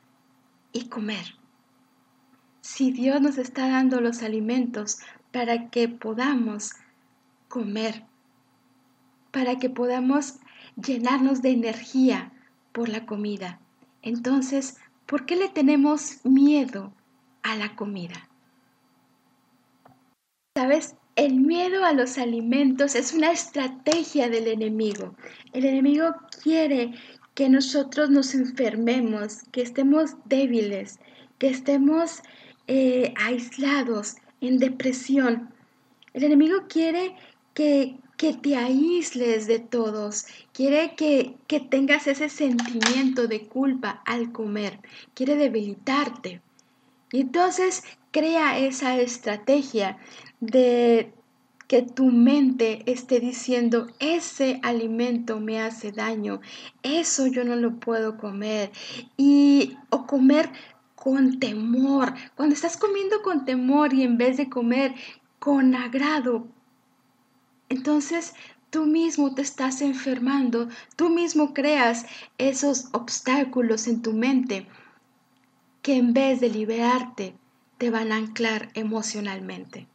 y 0.73 0.89
comer. 0.89 1.35
Si 2.61 2.91
Dios 2.91 3.21
nos 3.21 3.37
está 3.37 3.69
dando 3.69 4.01
los 4.01 4.23
alimentos 4.23 4.97
para 5.31 5.69
que 5.69 5.87
podamos 5.87 6.71
comer, 7.47 8.03
para 9.31 9.59
que 9.59 9.69
podamos 9.69 10.39
llenarnos 10.75 11.41
de 11.41 11.51
energía 11.51 12.33
por 12.75 12.89
la 12.89 13.05
comida, 13.05 13.61
entonces, 14.01 14.75
¿por 15.05 15.25
qué 15.25 15.37
le 15.37 15.47
tenemos 15.47 16.19
miedo 16.25 16.93
a 17.41 17.55
la 17.55 17.73
comida? 17.77 18.27
¿Sabes? 20.57 20.95
El 21.15 21.39
miedo 21.39 21.85
a 21.85 21.93
los 21.93 22.17
alimentos 22.17 22.95
es 22.95 23.13
una 23.13 23.31
estrategia 23.31 24.29
del 24.29 24.47
enemigo. 24.47 25.15
El 25.53 25.63
enemigo 25.63 26.13
quiere 26.43 26.93
que 27.33 27.47
nosotros 27.47 28.09
nos 28.09 28.35
enfermemos, 28.35 29.43
que 29.53 29.61
estemos 29.61 30.11
débiles, 30.25 30.99
que 31.37 31.47
estemos 31.47 32.21
eh, 32.67 33.13
aislados, 33.15 34.17
en 34.41 34.57
depresión. 34.57 35.49
El 36.13 36.25
enemigo 36.25 36.65
quiere 36.67 37.15
que, 37.53 37.97
que 38.17 38.33
te 38.33 38.55
aísles 38.55 39.47
de 39.47 39.59
todos, 39.59 40.25
quiere 40.53 40.95
que, 40.95 41.37
que 41.47 41.59
tengas 41.59 42.07
ese 42.07 42.29
sentimiento 42.29 43.27
de 43.27 43.47
culpa 43.47 44.01
al 44.05 44.31
comer, 44.31 44.79
quiere 45.13 45.35
debilitarte. 45.35 46.41
Y 47.11 47.21
entonces 47.21 47.83
crea 48.11 48.57
esa 48.59 48.97
estrategia 48.99 49.97
de 50.39 51.13
que 51.67 51.81
tu 51.81 52.05
mente 52.05 52.83
esté 52.85 53.19
diciendo, 53.19 53.87
ese 53.99 54.59
alimento 54.63 55.39
me 55.39 55.59
hace 55.61 55.91
daño, 55.91 56.39
eso 56.83 57.27
yo 57.27 57.43
no 57.43 57.55
lo 57.55 57.79
puedo 57.79 58.17
comer. 58.17 58.71
Y 59.17 59.77
o 59.89 60.05
comer 60.05 60.49
con 60.95 61.39
temor. 61.39 62.13
Cuando 62.35 62.55
estás 62.55 62.77
comiendo 62.77 63.21
con 63.21 63.45
temor 63.45 63.93
y 63.93 64.03
en 64.03 64.17
vez 64.17 64.37
de 64.37 64.49
comer 64.49 64.93
con 65.39 65.75
agrado, 65.75 66.54
entonces 67.75 68.33
tú 68.69 68.85
mismo 68.85 69.33
te 69.35 69.41
estás 69.41 69.81
enfermando, 69.81 70.69
tú 70.95 71.09
mismo 71.09 71.53
creas 71.53 72.05
esos 72.37 72.89
obstáculos 72.93 73.87
en 73.87 74.01
tu 74.01 74.13
mente 74.13 74.67
que 75.81 75.97
en 75.97 76.13
vez 76.13 76.39
de 76.39 76.49
liberarte, 76.49 77.35
te 77.77 77.89
van 77.89 78.11
a 78.11 78.15
anclar 78.15 78.69
emocionalmente. 78.73 79.87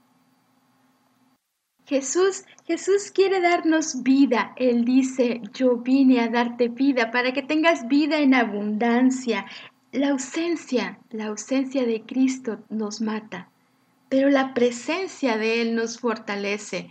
Jesús, 1.86 2.44
Jesús 2.64 3.10
quiere 3.10 3.40
darnos 3.40 4.04
vida. 4.04 4.52
Él 4.54 4.84
dice, 4.84 5.40
yo 5.52 5.78
vine 5.78 6.20
a 6.20 6.28
darte 6.28 6.68
vida 6.68 7.10
para 7.10 7.32
que 7.32 7.42
tengas 7.42 7.88
vida 7.88 8.18
en 8.18 8.34
abundancia. 8.34 9.46
La 9.90 10.10
ausencia, 10.10 11.00
la 11.10 11.26
ausencia 11.26 11.84
de 11.84 12.02
Cristo 12.02 12.60
nos 12.68 13.00
mata, 13.00 13.50
pero 14.08 14.30
la 14.30 14.54
presencia 14.54 15.36
de 15.36 15.62
Él 15.62 15.74
nos 15.74 15.98
fortalece. 15.98 16.88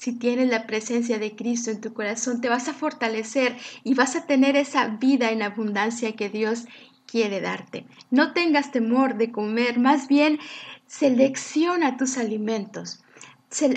Si 0.00 0.12
tienes 0.12 0.48
la 0.48 0.66
presencia 0.66 1.18
de 1.18 1.36
Cristo 1.36 1.70
en 1.70 1.82
tu 1.82 1.92
corazón, 1.92 2.40
te 2.40 2.48
vas 2.48 2.68
a 2.68 2.72
fortalecer 2.72 3.58
y 3.84 3.92
vas 3.92 4.16
a 4.16 4.24
tener 4.24 4.56
esa 4.56 4.86
vida 4.86 5.30
en 5.30 5.42
abundancia 5.42 6.16
que 6.16 6.30
Dios 6.30 6.64
quiere 7.04 7.42
darte. 7.42 7.84
No 8.10 8.32
tengas 8.32 8.72
temor 8.72 9.18
de 9.18 9.30
comer, 9.30 9.78
más 9.78 10.08
bien 10.08 10.38
selecciona 10.86 11.98
tus 11.98 12.16
alimentos. 12.16 13.04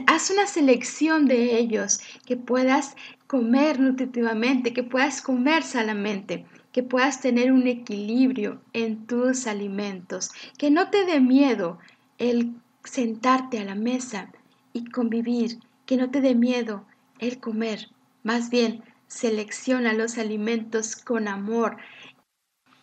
Haz 0.07 0.29
una 0.29 0.47
selección 0.47 1.25
de 1.25 1.57
ellos 1.57 1.99
que 2.25 2.37
puedas 2.37 2.95
comer 3.27 3.81
nutritivamente, 3.81 4.71
que 4.71 4.83
puedas 4.83 5.21
comer 5.21 5.63
sanamente, 5.63 6.45
que 6.71 6.83
puedas 6.83 7.19
tener 7.19 7.51
un 7.51 7.67
equilibrio 7.67 8.61
en 8.71 9.07
tus 9.07 9.45
alimentos, 9.45 10.31
que 10.57 10.71
no 10.71 10.89
te 10.89 11.03
dé 11.03 11.19
miedo 11.19 11.79
el 12.17 12.55
sentarte 12.85 13.59
a 13.59 13.65
la 13.65 13.75
mesa 13.75 14.31
y 14.71 14.85
convivir, 14.85 15.59
que 15.85 15.97
no 15.97 16.09
te 16.09 16.21
dé 16.21 16.35
miedo 16.35 16.85
el 17.19 17.39
comer, 17.39 17.89
más 18.23 18.49
bien 18.49 18.83
selecciona 19.07 19.93
los 19.93 20.17
alimentos 20.17 20.95
con 20.95 21.27
amor 21.27 21.77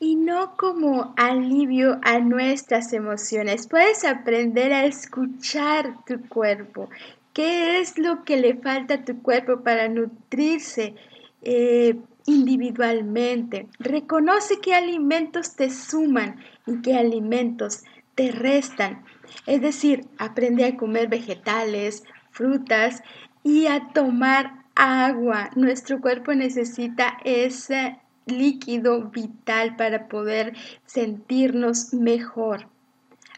y 0.01 0.17
no 0.17 0.57
como 0.57 1.13
alivio 1.17 2.01
a 2.03 2.19
nuestras 2.21 2.93
emociones. 2.95 3.69
Puedes 3.69 4.05
aprender 4.05 4.73
a 4.73 4.87
escuchar 4.87 5.95
tu 6.07 6.27
cuerpo. 6.29 6.89
¿Qué 7.35 7.81
es 7.81 7.99
lo 7.99 8.25
que 8.25 8.39
le 8.39 8.55
falta 8.57 8.95
a 8.95 9.05
tu 9.05 9.23
cuerpo 9.23 9.63
para 9.63 9.89
nutrirse 9.89 10.95
eh, 11.43 11.97
individualmente? 12.27 13.69
Reconoce 13.79 14.61
qué 14.61 14.75
alimentos 14.75 15.55
te 15.55 15.71
suman 15.71 16.41
y 16.67 16.81
qué 16.81 16.97
alimentos 16.97 17.83
te 18.15 18.33
restan. 18.33 19.05
Es 19.47 19.61
decir, 19.61 20.07
aprende 20.19 20.65
a 20.65 20.77
comer 20.77 21.09
vegetales, 21.09 22.05
frutas 22.41 23.03
y 23.45 23.67
a 23.67 23.89
tomar 23.93 24.65
agua. 24.75 25.51
Nuestro 25.57 26.01
cuerpo 26.01 26.33
necesita 26.33 27.19
ese 27.25 27.99
líquido 28.25 29.11
vital 29.11 29.77
para 29.77 30.09
poder 30.09 30.57
sentirnos 30.87 31.93
mejor. 31.93 32.69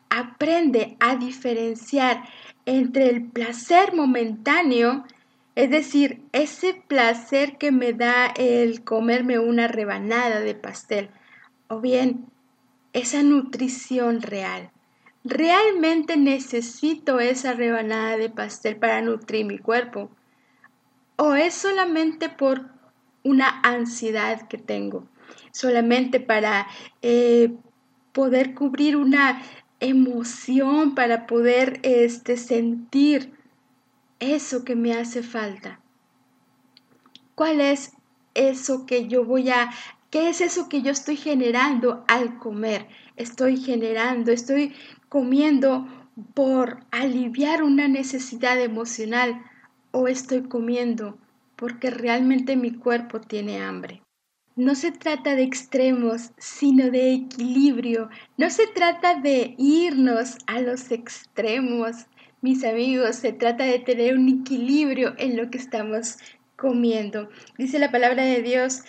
Aprende 0.08 0.96
a 1.00 1.16
diferenciar 1.16 2.22
entre 2.64 3.08
el 3.08 3.24
placer 3.24 3.92
momentáneo, 3.92 5.04
es 5.56 5.70
decir, 5.70 6.22
ese 6.30 6.74
placer 6.86 7.58
que 7.58 7.72
me 7.72 7.92
da 7.92 8.26
el 8.26 8.84
comerme 8.84 9.40
una 9.40 9.66
rebanada 9.66 10.38
de 10.40 10.54
pastel, 10.54 11.10
o 11.66 11.80
bien 11.80 12.26
esa 12.92 13.22
nutrición 13.24 14.22
real. 14.22 14.71
¿Realmente 15.24 16.16
necesito 16.16 17.20
esa 17.20 17.52
rebanada 17.52 18.16
de 18.16 18.28
pastel 18.28 18.76
para 18.76 19.00
nutrir 19.02 19.46
mi 19.46 19.58
cuerpo? 19.58 20.10
¿O 21.16 21.34
es 21.34 21.54
solamente 21.54 22.28
por 22.28 22.70
una 23.22 23.60
ansiedad 23.62 24.48
que 24.48 24.58
tengo? 24.58 25.06
Solamente 25.52 26.18
para 26.18 26.66
eh, 27.02 27.54
poder 28.12 28.54
cubrir 28.54 28.96
una 28.96 29.40
emoción, 29.78 30.94
para 30.94 31.26
poder 31.26 31.78
este, 31.82 32.36
sentir 32.36 33.32
eso 34.18 34.64
que 34.64 34.74
me 34.74 34.94
hace 34.94 35.22
falta. 35.22 35.80
¿Cuál 37.36 37.60
es 37.60 37.92
eso 38.34 38.86
que 38.86 39.06
yo 39.06 39.24
voy 39.24 39.50
a 39.50 39.70
¿Qué 40.12 40.28
es 40.28 40.42
eso 40.42 40.68
que 40.68 40.82
yo 40.82 40.90
estoy 40.90 41.16
generando 41.16 42.04
al 42.06 42.36
comer? 42.36 42.86
Estoy 43.16 43.56
generando, 43.56 44.30
estoy 44.30 44.74
comiendo 45.12 45.86
por 46.32 46.86
aliviar 46.90 47.62
una 47.62 47.86
necesidad 47.86 48.58
emocional 48.58 49.42
o 49.90 50.08
estoy 50.08 50.44
comiendo 50.44 51.18
porque 51.54 51.90
realmente 51.90 52.56
mi 52.56 52.72
cuerpo 52.72 53.20
tiene 53.20 53.60
hambre. 53.60 54.00
No 54.56 54.74
se 54.74 54.90
trata 54.90 55.36
de 55.36 55.42
extremos, 55.42 56.30
sino 56.38 56.90
de 56.90 57.12
equilibrio. 57.12 58.08
No 58.38 58.48
se 58.48 58.66
trata 58.68 59.20
de 59.20 59.54
irnos 59.58 60.38
a 60.46 60.62
los 60.62 60.90
extremos, 60.90 62.06
mis 62.40 62.64
amigos. 62.64 63.16
Se 63.16 63.34
trata 63.34 63.64
de 63.64 63.80
tener 63.80 64.16
un 64.16 64.40
equilibrio 64.40 65.12
en 65.18 65.36
lo 65.36 65.50
que 65.50 65.58
estamos 65.58 66.16
comiendo. 66.56 67.28
Dice 67.58 67.78
la 67.78 67.90
palabra 67.90 68.24
de 68.24 68.40
Dios, 68.40 68.80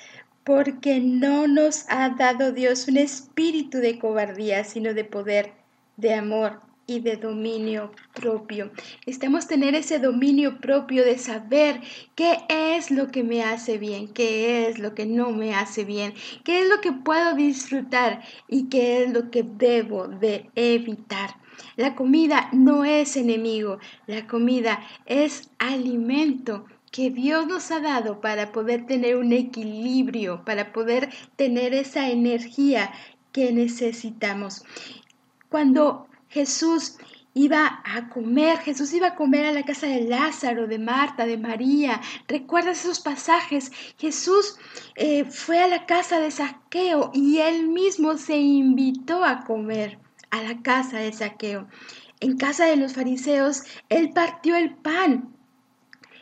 porque 0.46 1.02
no 1.02 1.48
nos 1.48 1.86
ha 1.90 2.12
dado 2.12 2.54
Dios 2.54 2.88
un 2.88 2.96
espíritu 2.96 3.80
de 3.80 4.00
cobardía, 4.00 4.64
sino 4.64 4.94
de 4.94 5.04
poder, 5.04 5.63
de 5.98 6.14
amor 6.14 6.62
y 6.86 7.00
de 7.00 7.16
dominio 7.16 7.92
propio. 8.14 8.72
Necesitamos 9.06 9.48
tener 9.48 9.76
ese 9.76 10.00
dominio 10.00 10.60
propio 10.60 11.06
de 11.06 11.18
saber 11.18 11.82
qué 12.16 12.38
es 12.50 12.92
lo 12.92 13.10
que 13.10 13.24
me 13.24 13.44
hace 13.44 13.78
bien, 13.78 14.08
qué 14.10 14.68
es 14.68 14.80
lo 14.80 14.94
que 14.94 15.06
no 15.06 15.32
me 15.32 15.56
hace 15.56 15.86
bien, 15.86 16.14
qué 16.44 16.62
es 16.62 16.70
lo 16.70 16.82
que 16.82 16.92
puedo 16.92 17.36
disfrutar 17.36 18.22
y 18.48 18.68
qué 18.70 19.04
es 19.04 19.14
lo 19.14 19.32
que 19.32 19.44
debo 19.44 20.08
de 20.08 20.50
evitar. 20.56 21.38
La 21.76 21.96
comida 21.96 22.50
no 22.52 22.84
es 22.84 23.16
enemigo, 23.16 23.80
la 24.08 24.28
comida 24.28 24.82
es 25.06 25.50
alimento 25.60 26.66
que 26.92 27.10
Dios 27.10 27.48
nos 27.48 27.72
ha 27.72 27.80
dado 27.80 28.22
para 28.22 28.52
poder 28.52 28.86
tener 28.86 29.16
un 29.16 29.34
equilibrio, 29.34 30.44
para 30.46 30.72
poder 30.74 31.10
tener 31.36 31.74
esa 31.74 32.10
energía 32.10 32.92
que 33.32 33.52
necesitamos. 33.52 34.64
Cuando 35.54 36.08
Jesús 36.30 36.98
iba 37.36 37.84
a 37.86 38.10
comer, 38.10 38.58
Jesús 38.58 38.92
iba 38.92 39.10
a 39.10 39.16
comer 39.16 39.46
a 39.46 39.52
la 39.52 39.62
casa 39.62 39.86
de 39.86 40.02
Lázaro, 40.02 40.66
de 40.66 40.80
Marta, 40.80 41.28
de 41.28 41.38
María. 41.38 42.02
¿Recuerdas 42.28 42.80
esos 42.80 43.00
pasajes? 43.00 43.72
Jesús 44.00 44.58
eh, 44.96 45.26
fue 45.26 45.62
a 45.62 45.68
la 45.68 45.86
casa 45.86 46.20
de 46.20 46.32
Saqueo 46.32 47.12
y 47.14 47.38
él 47.38 47.68
mismo 47.68 48.18
se 48.18 48.36
invitó 48.36 49.24
a 49.24 49.44
comer 49.44 50.00
a 50.32 50.42
la 50.42 50.60
casa 50.64 50.98
de 50.98 51.14
Saqueo. 51.14 51.68
En 52.20 52.36
casa 52.38 52.66
de 52.66 52.78
los 52.78 52.94
fariseos, 52.94 53.62
él 53.90 54.10
partió 54.10 54.56
el 54.56 54.74
pan 54.74 55.36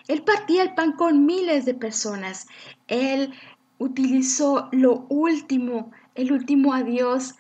él 0.10 0.24
partía 0.24 0.64
el 0.64 0.74
pan 0.74 0.92
con 0.92 1.26
miles 1.26 1.64
de 1.64 1.74
personas. 1.74 2.48
Él 2.90 3.32
utilizó 3.78 4.68
lo 4.74 5.06
último, 5.08 5.92
el 6.16 6.34
último 6.34 6.74
adiós 6.74 7.36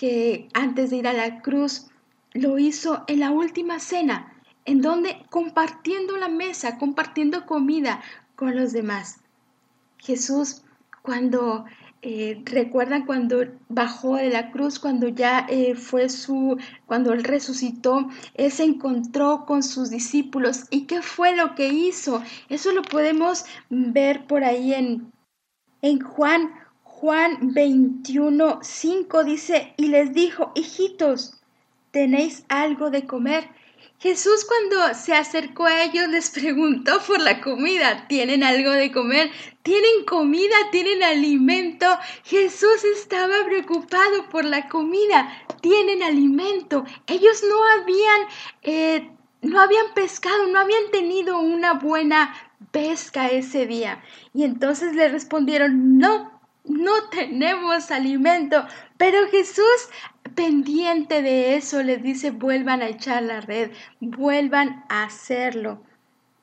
que 0.00 0.48
antes 0.54 0.88
de 0.88 0.96
ir 0.96 1.06
a 1.06 1.12
la 1.12 1.42
cruz 1.42 1.88
lo 2.32 2.58
hizo 2.58 3.04
en 3.06 3.20
la 3.20 3.32
última 3.32 3.78
cena, 3.80 4.32
en 4.64 4.80
donde 4.80 5.26
compartiendo 5.28 6.16
la 6.16 6.30
mesa, 6.30 6.78
compartiendo 6.78 7.44
comida 7.44 8.00
con 8.34 8.56
los 8.56 8.72
demás. 8.72 9.20
Jesús, 9.98 10.62
cuando 11.02 11.66
eh, 12.00 12.40
recuerdan 12.46 13.04
cuando 13.04 13.44
bajó 13.68 14.16
de 14.16 14.30
la 14.30 14.50
cruz, 14.52 14.78
cuando 14.78 15.08
ya 15.08 15.46
eh, 15.50 15.74
fue 15.74 16.08
su, 16.08 16.56
cuando 16.86 17.12
él 17.12 17.22
resucitó, 17.22 18.08
él 18.32 18.50
se 18.50 18.64
encontró 18.64 19.44
con 19.44 19.62
sus 19.62 19.90
discípulos. 19.90 20.64
¿Y 20.70 20.86
qué 20.86 21.02
fue 21.02 21.36
lo 21.36 21.54
que 21.54 21.68
hizo? 21.68 22.22
Eso 22.48 22.72
lo 22.72 22.80
podemos 22.80 23.44
ver 23.68 24.26
por 24.26 24.44
ahí 24.44 24.72
en, 24.72 25.12
en 25.82 26.00
Juan, 26.00 26.52
Juan 27.00 27.54
21, 27.54 28.58
5 28.62 29.24
dice, 29.24 29.72
y 29.78 29.86
les 29.86 30.12
dijo, 30.12 30.52
hijitos, 30.54 31.40
¿tenéis 31.92 32.44
algo 32.50 32.90
de 32.90 33.06
comer? 33.06 33.48
Jesús 34.00 34.44
cuando 34.44 34.92
se 34.92 35.14
acercó 35.14 35.64
a 35.64 35.84
ellos 35.84 36.08
les 36.08 36.28
preguntó 36.38 37.00
por 37.06 37.18
la 37.18 37.40
comida. 37.40 38.06
¿Tienen 38.06 38.42
algo 38.42 38.72
de 38.72 38.92
comer? 38.92 39.30
¿Tienen 39.62 40.04
comida? 40.06 40.54
¿Tienen 40.72 41.02
alimento? 41.02 41.86
Jesús 42.24 42.84
estaba 42.84 43.46
preocupado 43.46 44.28
por 44.28 44.44
la 44.44 44.68
comida. 44.68 45.32
¿Tienen 45.62 46.02
alimento? 46.02 46.84
Ellos 47.06 47.42
no 47.48 47.64
habían, 47.80 48.20
eh, 48.60 49.10
no 49.40 49.58
habían 49.58 49.94
pescado, 49.94 50.48
no 50.48 50.58
habían 50.58 50.90
tenido 50.92 51.38
una 51.38 51.72
buena 51.72 52.34
pesca 52.72 53.28
ese 53.28 53.64
día. 53.64 54.04
Y 54.34 54.44
entonces 54.44 54.94
le 54.94 55.08
respondieron, 55.08 55.96
no, 55.96 56.39
no 56.70 57.08
tenemos 57.10 57.90
alimento. 57.90 58.64
Pero 58.96 59.28
Jesús 59.30 59.88
pendiente 60.34 61.22
de 61.22 61.56
eso, 61.56 61.82
les 61.82 62.02
dice, 62.02 62.30
vuelvan 62.30 62.82
a 62.82 62.88
echar 62.88 63.22
la 63.22 63.40
red, 63.40 63.70
vuelvan 64.00 64.84
a 64.88 65.04
hacerlo. 65.04 65.82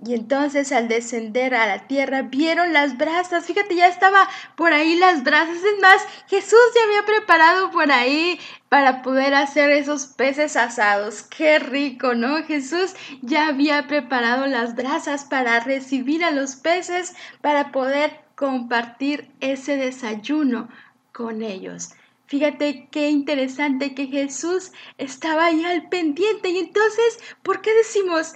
Y 0.06 0.13
entonces 0.13 0.72
al 0.72 0.88
descender 0.88 1.56
a 1.56 1.66
la 1.66 1.88
tierra 1.88 2.22
vieron 2.22 2.72
las 2.72 2.98
brasas, 2.98 3.46
fíjate, 3.46 3.76
ya 3.76 3.88
estaba 3.88 4.30
por 4.56 4.72
ahí 4.72 4.96
las 4.96 5.24
brasas, 5.24 5.58
es 5.58 5.82
más, 5.82 6.06
Jesús 6.28 6.60
ya 6.76 6.84
había 6.84 7.06
preparado 7.06 7.72
por 7.72 7.92
ahí 7.92 8.40
para 8.70 9.02
poder 9.02 9.34
hacer 9.34 9.72
esos 9.72 10.06
peces 10.06 10.56
asados, 10.56 11.24
qué 11.24 11.58
rico, 11.58 12.13
¿no? 12.13 12.44
Jesús 12.44 12.94
ya 13.24 13.48
había 13.48 13.88
preparado 13.88 14.46
las 14.46 14.76
brasas 14.76 15.26
para 15.26 15.62
recibir 15.62 16.24
a 16.24 16.30
los 16.30 16.58
peces, 16.58 17.16
para 17.42 17.72
poder 17.72 18.27
compartir 18.38 19.32
ese 19.39 19.78
desayuno 19.78 20.69
con 21.12 21.41
ellos. 21.41 21.89
Fíjate 22.28 22.88
qué 22.91 23.10
interesante 23.10 23.95
que 23.95 24.06
Jesús 24.06 24.71
estaba 25.00 25.47
ahí 25.47 25.65
al 25.65 25.89
pendiente. 25.89 26.50
Y 26.50 26.60
entonces, 26.60 27.19
¿por 27.41 27.62
qué 27.62 27.73
decimos, 27.73 28.34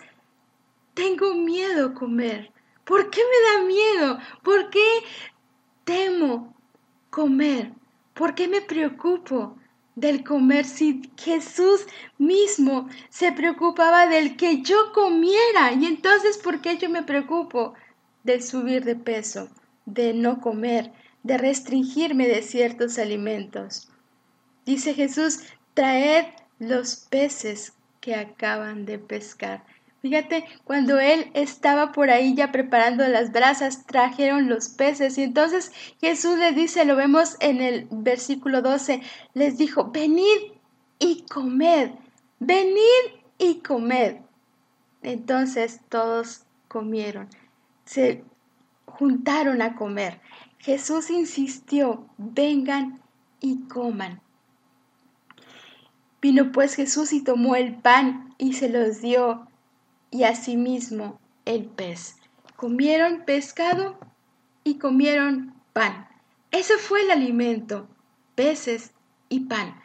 tengo 0.96 1.36
miedo 1.36 1.94
comer? 1.94 2.52
¿Por 2.84 3.12
qué 3.12 3.22
me 3.22 3.48
da 3.48 3.68
miedo? 3.68 4.20
¿Por 4.42 4.72
qué 4.72 5.04
temo 5.84 6.56
comer? 7.12 7.72
¿Por 8.16 8.34
qué 8.34 8.48
me 8.48 8.62
preocupo 8.62 9.56
del 9.94 10.24
comer 10.24 10.66
si 10.66 11.12
Jesús 11.16 11.86
mismo 12.18 12.90
se 13.10 13.32
preocupaba 13.34 14.08
del 14.08 14.36
que 14.36 14.64
yo 14.64 14.94
comiera? 14.94 15.74
Y 15.74 15.86
entonces, 15.86 16.40
¿por 16.40 16.60
qué 16.60 16.78
yo 16.78 16.90
me 16.90 17.04
preocupo 17.04 17.76
del 18.24 18.42
subir 18.42 18.84
de 18.84 18.96
peso, 18.96 19.50
de 19.86 20.14
no 20.14 20.42
comer, 20.42 20.92
de 21.24 21.38
restringirme 21.38 22.28
de 22.28 22.42
ciertos 22.42 22.98
alimentos? 22.98 23.90
Dice 24.66 24.94
Jesús, 24.94 25.40
traed 25.74 26.26
los 26.60 27.08
peces 27.10 27.74
que 28.00 28.16
acaban 28.16 28.86
de 28.86 29.00
pescar. 29.00 29.64
Fíjate, 30.02 30.46
cuando 30.64 31.00
él 31.00 31.30
estaba 31.36 31.92
por 31.92 32.10
ahí 32.10 32.34
ya 32.34 32.52
preparando 32.52 33.08
las 33.08 33.32
brasas, 33.32 33.86
trajeron 33.86 34.50
los 34.50 34.70
peces 34.70 35.18
y 35.20 35.24
entonces 35.24 35.72
Jesús 36.00 36.40
les 36.40 36.56
dice, 36.56 36.86
lo 36.86 36.96
vemos 36.96 37.38
en 37.40 37.62
el 37.62 37.88
versículo 37.92 38.64
12, 38.64 39.02
les 39.36 39.60
dijo, 39.60 39.92
venid 39.92 40.54
y 40.98 41.24
comed, 41.30 41.92
venid 42.40 43.22
y 43.38 43.60
comed. 43.60 44.18
Entonces 45.04 45.82
todos 45.90 46.46
comieron, 46.68 47.28
se 47.86 48.24
juntaron 49.02 49.64
a 49.64 49.76
comer. 49.78 50.22
Jesús 50.60 51.10
insistió, 51.10 52.08
vengan 52.20 53.02
y 53.40 53.62
coman. 53.62 54.22
Vino 56.22 56.52
pues 56.52 56.76
Jesús 56.76 57.12
y 57.12 57.24
tomó 57.24 57.56
el 57.56 57.74
pan 57.74 58.36
y 58.38 58.54
se 58.54 58.70
los 58.70 59.02
dio 59.02 59.48
y 60.12 60.22
asimismo 60.22 61.20
el 61.46 61.66
pez. 61.66 62.18
Comieron 62.56 63.26
pescado 63.26 63.98
y 64.64 64.76
comieron 64.76 65.56
pan. 65.74 66.08
Ese 66.52 66.78
fue 66.78 67.02
el 67.02 67.10
alimento, 67.10 67.88
peces 68.36 68.92
y 69.30 69.46
pan. 69.46 69.82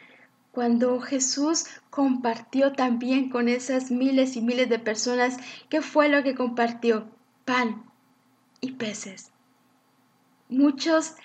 Cuando 0.51 0.99
Jesús 0.99 1.65
compartió 1.89 2.73
también 2.73 3.31
con 3.31 3.49
esas 3.49 3.89
miles 3.89 4.35
y 4.35 4.41
miles 4.41 4.69
de 4.69 4.77
personas, 4.77 5.37
¿qué 5.69 5.81
fue 5.81 6.07
lo 6.07 6.21
que 6.21 6.35
compartió? 6.35 7.09
Pan 7.45 7.86
y 8.61 8.73
peces. 8.73 9.31
Muchos, 10.49 11.15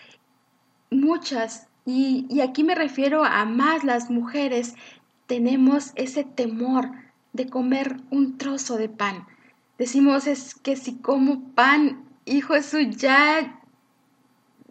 muchas, 0.90 1.68
y, 1.85 2.27
y 2.29 2.40
aquí 2.40 2.64
me 2.64 2.75
refiero 2.75 3.25
a 3.25 3.45
más 3.45 3.85
las 3.85 4.11
mujeres, 4.11 4.75
tenemos 5.27 5.92
ese 5.95 6.25
temor 6.25 6.90
de 7.33 7.49
comer 7.49 7.97
un 8.11 8.38
trozo 8.38 8.77
de 8.77 8.88
pan. 8.88 9.27
Decimos 9.79 10.27
es 10.27 10.55
que 10.55 10.77
si 10.77 10.99
como 10.99 11.55
pan, 11.55 12.05
hijo 12.25 12.55
eso 12.55 12.81
ya 12.81 13.59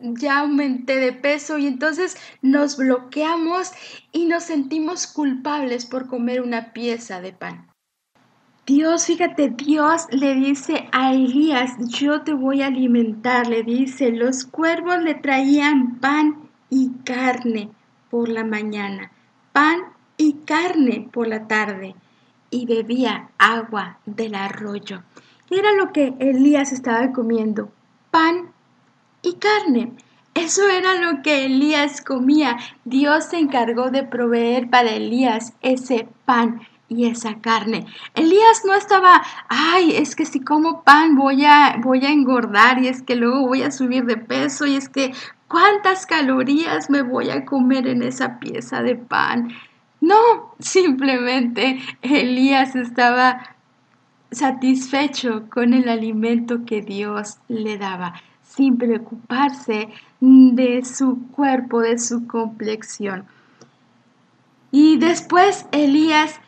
ya 0.01 0.39
aumenté 0.39 0.95
de 0.97 1.13
peso 1.13 1.57
y 1.57 1.67
entonces 1.67 2.17
nos 2.41 2.77
bloqueamos 2.77 3.71
y 4.11 4.25
nos 4.25 4.43
sentimos 4.43 5.07
culpables 5.07 5.85
por 5.85 6.07
comer 6.07 6.41
una 6.41 6.73
pieza 6.73 7.21
de 7.21 7.33
pan. 7.33 7.70
Dios, 8.73 9.05
fíjate, 9.05 9.49
Dios 9.49 10.07
le 10.11 10.33
dice 10.33 10.87
a 10.93 11.13
Elías, 11.13 11.73
yo 11.89 12.21
te 12.21 12.31
voy 12.31 12.61
a 12.61 12.67
alimentar, 12.67 13.45
le 13.47 13.63
dice, 13.63 14.11
los 14.11 14.45
cuervos 14.45 15.03
le 15.03 15.13
traían 15.13 15.99
pan 15.99 16.49
y 16.69 16.89
carne 17.03 17.69
por 18.09 18.29
la 18.29 18.45
mañana, 18.45 19.11
pan 19.51 19.81
y 20.15 20.35
carne 20.45 21.09
por 21.11 21.27
la 21.27 21.49
tarde 21.49 21.95
y 22.49 22.65
bebía 22.65 23.27
agua 23.37 23.97
del 24.05 24.35
arroyo. 24.35 25.03
Era 25.49 25.73
lo 25.73 25.91
que 25.91 26.13
Elías 26.19 26.71
estaba 26.71 27.11
comiendo, 27.11 27.69
pan 28.09 28.53
y 29.21 29.33
carne. 29.33 29.91
Eso 30.33 30.69
era 30.69 30.95
lo 30.95 31.21
que 31.21 31.43
Elías 31.43 32.01
comía. 32.01 32.57
Dios 32.85 33.25
se 33.25 33.37
encargó 33.37 33.91
de 33.91 34.03
proveer 34.03 34.69
para 34.69 34.91
Elías 34.91 35.51
ese 35.61 36.07
pan 36.23 36.61
y 36.91 37.05
esa 37.05 37.39
carne. 37.39 37.85
Elías 38.15 38.63
no 38.65 38.75
estaba, 38.75 39.21
ay, 39.47 39.95
es 39.95 40.13
que 40.13 40.25
si 40.25 40.41
como 40.41 40.83
pan 40.83 41.15
voy 41.15 41.45
a, 41.45 41.77
voy 41.81 42.05
a 42.05 42.11
engordar 42.11 42.83
y 42.83 42.89
es 42.89 43.01
que 43.01 43.15
luego 43.15 43.47
voy 43.47 43.63
a 43.63 43.71
subir 43.71 44.03
de 44.03 44.17
peso 44.17 44.65
y 44.65 44.75
es 44.75 44.89
que 44.89 45.13
cuántas 45.47 46.05
calorías 46.05 46.89
me 46.89 47.01
voy 47.01 47.29
a 47.29 47.45
comer 47.45 47.87
en 47.87 48.03
esa 48.03 48.39
pieza 48.39 48.83
de 48.83 48.95
pan. 48.95 49.53
No, 50.01 50.53
simplemente 50.59 51.79
Elías 52.01 52.75
estaba 52.75 53.55
satisfecho 54.29 55.45
con 55.49 55.73
el 55.73 55.87
alimento 55.87 56.65
que 56.65 56.81
Dios 56.81 57.37
le 57.47 57.77
daba, 57.77 58.15
sin 58.43 58.77
preocuparse 58.77 59.87
de 60.19 60.83
su 60.83 61.25
cuerpo, 61.29 61.79
de 61.79 61.97
su 61.99 62.27
complexión. 62.27 63.23
Y 64.73 64.97
después 64.97 65.65
Elías 65.71 66.41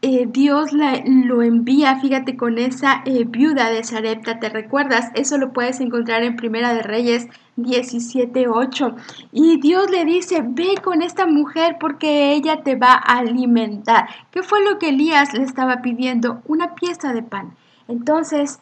eh, 0.00 0.26
Dios 0.30 0.70
lo 0.72 1.42
envía, 1.42 1.98
fíjate, 1.98 2.36
con 2.36 2.58
esa 2.58 3.02
eh, 3.04 3.24
viuda 3.24 3.70
de 3.70 3.82
Sarepta, 3.82 4.38
¿te 4.38 4.48
recuerdas? 4.48 5.10
Eso 5.14 5.38
lo 5.38 5.52
puedes 5.52 5.80
encontrar 5.80 6.22
en 6.22 6.36
Primera 6.36 6.72
de 6.72 6.82
Reyes 6.82 7.26
17.8. 7.56 8.94
Y 9.32 9.58
Dios 9.60 9.90
le 9.90 10.04
dice, 10.04 10.44
ve 10.46 10.76
con 10.82 11.02
esta 11.02 11.26
mujer 11.26 11.78
porque 11.80 12.32
ella 12.32 12.62
te 12.62 12.76
va 12.76 12.92
a 12.92 13.18
alimentar. 13.18 14.08
¿Qué 14.30 14.44
fue 14.44 14.64
lo 14.64 14.78
que 14.78 14.90
Elías 14.90 15.34
le 15.34 15.42
estaba 15.42 15.82
pidiendo? 15.82 16.42
Una 16.46 16.76
pieza 16.76 17.12
de 17.12 17.24
pan. 17.24 17.56
Entonces, 17.88 18.60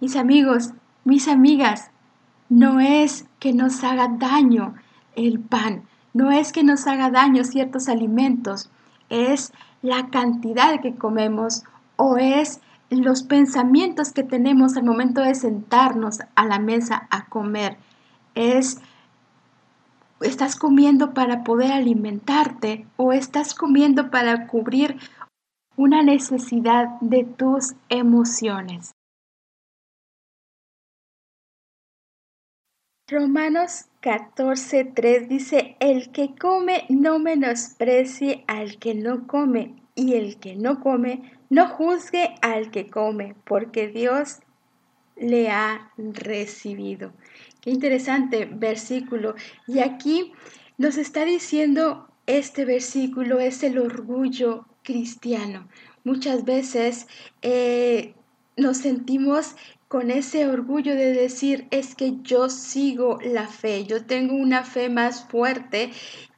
mis 0.00 0.16
amigos, 0.16 0.74
mis 1.04 1.28
amigas, 1.28 1.90
no 2.50 2.80
es 2.80 3.26
que 3.38 3.54
nos 3.54 3.82
haga 3.84 4.08
daño 4.18 4.74
el 5.16 5.40
pan, 5.40 5.84
no 6.12 6.30
es 6.30 6.52
que 6.52 6.62
nos 6.62 6.86
haga 6.86 7.10
daño 7.10 7.44
ciertos 7.44 7.88
alimentos, 7.88 8.70
es 9.08 9.52
la 9.82 10.08
cantidad 10.10 10.80
que 10.80 10.94
comemos 10.94 11.62
o 11.96 12.16
es 12.16 12.60
los 12.90 13.22
pensamientos 13.22 14.12
que 14.12 14.22
tenemos 14.22 14.76
al 14.76 14.84
momento 14.84 15.20
de 15.20 15.34
sentarnos 15.34 16.20
a 16.34 16.46
la 16.46 16.58
mesa 16.58 17.06
a 17.10 17.26
comer. 17.26 17.76
Es, 18.34 18.80
¿estás 20.20 20.56
comiendo 20.56 21.14
para 21.14 21.44
poder 21.44 21.72
alimentarte 21.72 22.86
o 22.96 23.12
estás 23.12 23.54
comiendo 23.54 24.10
para 24.10 24.46
cubrir 24.46 24.96
una 25.76 26.02
necesidad 26.02 27.00
de 27.00 27.24
tus 27.24 27.74
emociones? 27.88 28.92
Romanos 33.06 33.86
14.3 34.00 35.28
dice, 35.28 35.76
el 35.78 36.10
que 36.10 36.34
come 36.34 36.86
no 36.88 37.18
menosprecie 37.18 38.44
al 38.46 38.78
que 38.78 38.94
no 38.94 39.26
come, 39.26 39.74
y 39.94 40.14
el 40.14 40.38
que 40.38 40.56
no 40.56 40.80
come 40.80 41.32
no 41.50 41.68
juzgue 41.68 42.34
al 42.40 42.70
que 42.70 42.88
come, 42.88 43.34
porque 43.44 43.88
Dios 43.88 44.38
le 45.16 45.50
ha 45.50 45.92
recibido. 45.98 47.12
Qué 47.60 47.70
interesante 47.70 48.46
versículo. 48.46 49.34
Y 49.66 49.80
aquí 49.80 50.32
nos 50.78 50.96
está 50.96 51.24
diciendo 51.24 52.08
este 52.26 52.64
versículo 52.64 53.38
es 53.38 53.62
el 53.62 53.78
orgullo 53.78 54.66
cristiano. 54.82 55.68
Muchas 56.04 56.44
veces 56.44 57.06
eh, 57.42 58.14
nos 58.56 58.78
sentimos 58.78 59.56
con 59.94 60.10
ese 60.10 60.48
orgullo 60.48 60.96
de 60.96 61.12
decir 61.12 61.68
es 61.70 61.94
que 61.94 62.16
yo 62.24 62.48
sigo 62.48 63.20
la 63.22 63.46
fe, 63.46 63.84
yo 63.84 64.04
tengo 64.04 64.34
una 64.34 64.64
fe 64.64 64.88
más 64.88 65.24
fuerte 65.28 65.92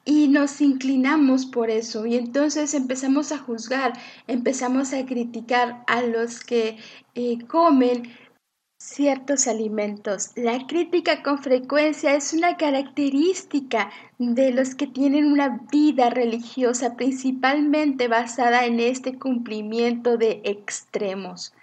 y 0.04 0.28
nos 0.28 0.60
inclinamos 0.60 1.46
por 1.46 1.70
eso 1.70 2.04
y 2.04 2.16
entonces 2.16 2.74
empezamos 2.74 3.32
a 3.32 3.38
juzgar, 3.38 3.94
empezamos 4.26 4.92
a 4.92 5.06
criticar 5.06 5.82
a 5.86 6.02
los 6.02 6.44
que 6.44 6.76
eh, 7.14 7.38
comen 7.48 8.02
ciertos 8.78 9.46
alimentos. 9.46 10.32
La 10.36 10.66
crítica 10.66 11.22
con 11.22 11.42
frecuencia 11.42 12.14
es 12.14 12.34
una 12.34 12.58
característica 12.58 13.90
de 14.18 14.52
los 14.52 14.74
que 14.74 14.86
tienen 14.86 15.32
una 15.32 15.62
vida 15.72 16.10
religiosa 16.10 16.94
principalmente 16.94 18.06
basada 18.06 18.66
en 18.66 18.80
este 18.80 19.18
cumplimiento 19.18 20.18
de 20.18 20.42
extremos. 20.44 21.54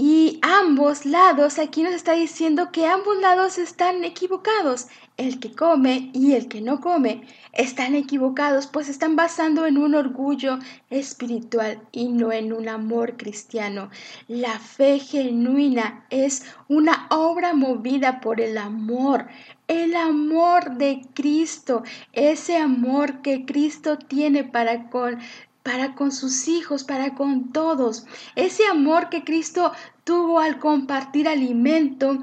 Y 0.00 0.38
ambos 0.42 1.06
lados, 1.06 1.58
aquí 1.58 1.82
nos 1.82 1.92
está 1.92 2.12
diciendo 2.12 2.70
que 2.70 2.86
ambos 2.86 3.18
lados 3.20 3.58
están 3.58 4.04
equivocados. 4.04 4.86
El 5.16 5.40
que 5.40 5.50
come 5.50 6.10
y 6.14 6.34
el 6.34 6.46
que 6.46 6.60
no 6.60 6.80
come 6.80 7.26
están 7.52 7.96
equivocados, 7.96 8.68
pues 8.68 8.88
están 8.88 9.16
basando 9.16 9.66
en 9.66 9.76
un 9.76 9.96
orgullo 9.96 10.60
espiritual 10.88 11.82
y 11.90 12.10
no 12.10 12.30
en 12.30 12.52
un 12.52 12.68
amor 12.68 13.16
cristiano. 13.16 13.90
La 14.28 14.60
fe 14.60 15.00
genuina 15.00 16.06
es 16.10 16.44
una 16.68 17.08
obra 17.10 17.52
movida 17.52 18.20
por 18.20 18.40
el 18.40 18.56
amor, 18.56 19.26
el 19.66 19.96
amor 19.96 20.76
de 20.76 21.02
Cristo, 21.12 21.82
ese 22.12 22.56
amor 22.56 23.20
que 23.20 23.44
Cristo 23.44 23.98
tiene 23.98 24.44
para 24.44 24.90
con 24.90 25.18
para 25.62 25.94
con 25.94 26.12
sus 26.12 26.48
hijos, 26.48 26.84
para 26.84 27.14
con 27.14 27.52
todos. 27.52 28.06
Ese 28.36 28.66
amor 28.66 29.08
que 29.08 29.24
Cristo 29.24 29.72
tuvo 30.04 30.40
al 30.40 30.58
compartir 30.58 31.28
alimento 31.28 32.18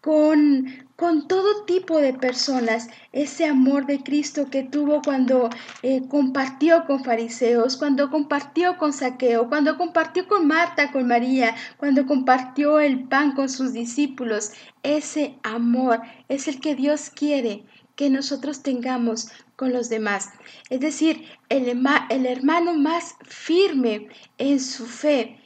con, 0.00 0.66
con 0.96 1.28
todo 1.28 1.64
tipo 1.64 1.98
de 1.98 2.14
personas, 2.14 2.88
ese 3.12 3.44
amor 3.46 3.86
de 3.86 4.02
Cristo 4.02 4.48
que 4.50 4.62
tuvo 4.62 5.02
cuando 5.02 5.50
eh, 5.82 6.02
compartió 6.08 6.86
con 6.86 7.04
fariseos, 7.04 7.76
cuando 7.76 8.10
compartió 8.10 8.78
con 8.78 8.92
Saqueo, 8.92 9.48
cuando 9.48 9.76
compartió 9.76 10.26
con 10.26 10.46
Marta, 10.46 10.90
con 10.90 11.06
María, 11.06 11.54
cuando 11.76 12.06
compartió 12.06 12.80
el 12.80 13.04
pan 13.04 13.32
con 13.32 13.50
sus 13.50 13.72
discípulos, 13.74 14.52
ese 14.82 15.38
amor 15.42 16.00
es 16.28 16.48
el 16.48 16.60
que 16.60 16.74
Dios 16.74 17.10
quiere 17.10 17.64
que 18.00 18.08
nosotros 18.08 18.62
tengamos 18.62 19.28
con 19.56 19.74
los 19.74 19.90
demás. 19.90 20.30
Es 20.70 20.80
decir, 20.80 21.26
el, 21.50 21.68
el 22.08 22.24
hermano 22.24 22.72
más 22.72 23.14
firme 23.24 24.08
en 24.38 24.58
su 24.58 24.86
fe, 24.86 25.38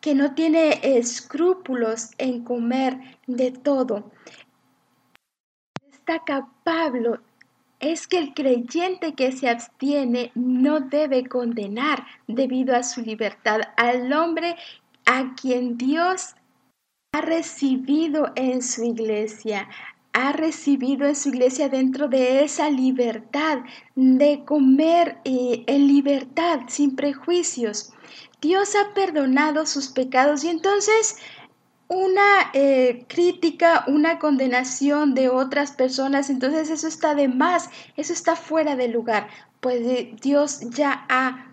que 0.00 0.14
no 0.14 0.34
tiene 0.34 0.80
escrúpulos 0.82 2.08
en 2.16 2.44
comer 2.44 2.98
de 3.26 3.50
todo. 3.50 4.10
Destaca 5.90 6.48
Pablo 6.64 7.20
es 7.78 8.08
que 8.08 8.16
el 8.16 8.32
creyente 8.32 9.12
que 9.12 9.30
se 9.30 9.50
abstiene 9.50 10.32
no 10.34 10.80
debe 10.80 11.26
condenar 11.26 12.06
debido 12.26 12.74
a 12.74 12.84
su 12.84 13.02
libertad 13.02 13.60
al 13.76 14.10
hombre 14.14 14.56
a 15.04 15.34
quien 15.34 15.76
Dios 15.76 16.36
ha 17.14 17.20
recibido 17.20 18.32
en 18.34 18.62
su 18.62 18.82
iglesia, 18.82 19.68
ha 20.12 20.32
recibido 20.32 21.06
en 21.06 21.16
su 21.16 21.30
iglesia 21.30 21.68
dentro 21.68 22.08
de 22.08 22.44
esa 22.44 22.70
libertad 22.70 23.60
de 23.94 24.44
comer 24.44 25.18
eh, 25.24 25.64
en 25.66 25.86
libertad, 25.86 26.60
sin 26.68 26.96
prejuicios. 26.96 27.92
Dios 28.40 28.74
ha 28.74 28.92
perdonado 28.92 29.66
sus 29.66 29.88
pecados 29.88 30.44
y 30.44 30.48
entonces 30.48 31.16
una 31.92 32.50
eh, 32.54 33.04
crítica, 33.08 33.84
una 33.86 34.18
condenación 34.18 35.14
de 35.14 35.28
otras 35.28 35.72
personas, 35.72 36.30
entonces 36.30 36.70
eso 36.70 36.88
está 36.88 37.14
de 37.14 37.28
más, 37.28 37.70
eso 37.96 38.12
está 38.12 38.34
fuera 38.34 38.76
de 38.76 38.88
lugar, 38.88 39.28
pues 39.60 39.80
eh, 39.82 40.14
Dios 40.20 40.60
ya 40.70 41.06
ha... 41.08 41.48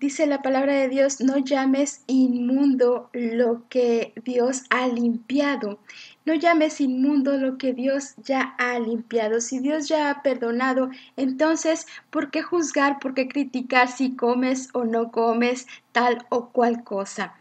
Dice 0.00 0.26
la 0.26 0.42
palabra 0.42 0.74
de 0.74 0.88
Dios, 0.88 1.20
no 1.20 1.38
llames 1.38 2.02
inmundo 2.06 3.10
lo 3.12 3.68
que 3.68 4.12
Dios 4.24 4.62
ha 4.70 4.86
limpiado. 4.86 5.80
No 6.28 6.34
llames 6.34 6.82
inmundo 6.82 7.38
lo 7.38 7.56
que 7.56 7.72
Dios 7.72 8.14
ya 8.18 8.54
ha 8.58 8.78
limpiado. 8.78 9.40
Si 9.40 9.60
Dios 9.60 9.88
ya 9.88 10.10
ha 10.10 10.22
perdonado, 10.22 10.90
entonces, 11.16 11.86
¿por 12.10 12.30
qué 12.30 12.42
juzgar, 12.42 12.98
por 12.98 13.14
qué 13.14 13.28
criticar 13.28 13.88
si 13.88 14.14
comes 14.14 14.68
o 14.74 14.84
no 14.84 15.10
comes 15.10 15.66
tal 15.92 16.26
o 16.28 16.50
cual 16.50 16.84
cosa? 16.84 17.34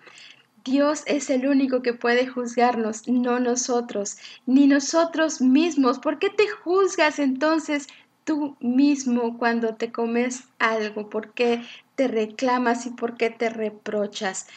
Dios 0.63 1.03
es 1.05 1.29
el 1.29 1.49
único 1.49 1.81
que 1.81 1.91
puede 1.93 2.27
juzgarnos, 2.27 3.09
no 3.09 3.41
nosotros, 3.41 4.19
ni 4.45 4.67
nosotros 4.67 5.41
mismos. 5.41 5.99
¿Por 5.99 6.17
qué 6.17 6.29
te 6.29 6.47
juzgas 6.47 7.19
entonces 7.19 7.87
tú 8.23 8.55
mismo 8.61 9.37
cuando 9.37 9.75
te 9.75 9.91
comes 9.91 10.45
algo? 10.59 11.09
¿Por 11.09 11.33
qué 11.33 11.61
te 11.95 12.07
reclamas 12.07 12.85
y 12.85 12.91
por 12.91 13.17
qué 13.17 13.31
te 13.31 13.49
reprochas? 13.49 14.47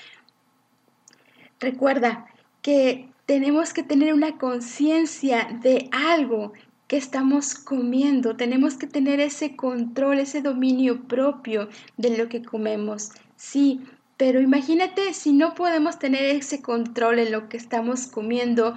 Recuerda 1.58 2.26
que 2.62 3.08
tenemos 3.30 3.72
que 3.72 3.84
tener 3.84 4.12
una 4.12 4.38
conciencia 4.38 5.56
de 5.62 5.88
algo 5.92 6.52
que 6.88 6.96
estamos 6.96 7.54
comiendo. 7.54 8.36
Tenemos 8.36 8.74
que 8.74 8.88
tener 8.88 9.20
ese 9.20 9.54
control, 9.54 10.18
ese 10.18 10.42
dominio 10.42 11.04
propio 11.06 11.68
de 11.96 12.18
lo 12.18 12.28
que 12.28 12.42
comemos. 12.42 13.12
Sí, 13.36 13.82
pero 14.16 14.40
imagínate 14.40 15.14
si 15.14 15.32
no 15.32 15.54
podemos 15.54 16.00
tener 16.00 16.24
ese 16.24 16.60
control 16.60 17.20
en 17.20 17.30
lo 17.30 17.48
que 17.48 17.56
estamos 17.56 18.08
comiendo, 18.08 18.74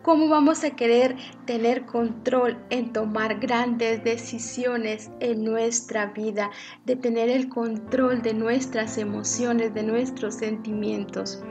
¿cómo 0.00 0.28
vamos 0.28 0.64
a 0.64 0.70
querer 0.70 1.16
tener 1.44 1.84
control 1.84 2.56
en 2.70 2.94
tomar 2.94 3.38
grandes 3.38 4.02
decisiones 4.02 5.10
en 5.20 5.44
nuestra 5.44 6.06
vida, 6.06 6.50
de 6.86 6.96
tener 6.96 7.28
el 7.28 7.50
control 7.50 8.22
de 8.22 8.32
nuestras 8.32 8.96
emociones, 8.96 9.74
de 9.74 9.82
nuestros 9.82 10.36
sentimientos? 10.36 11.44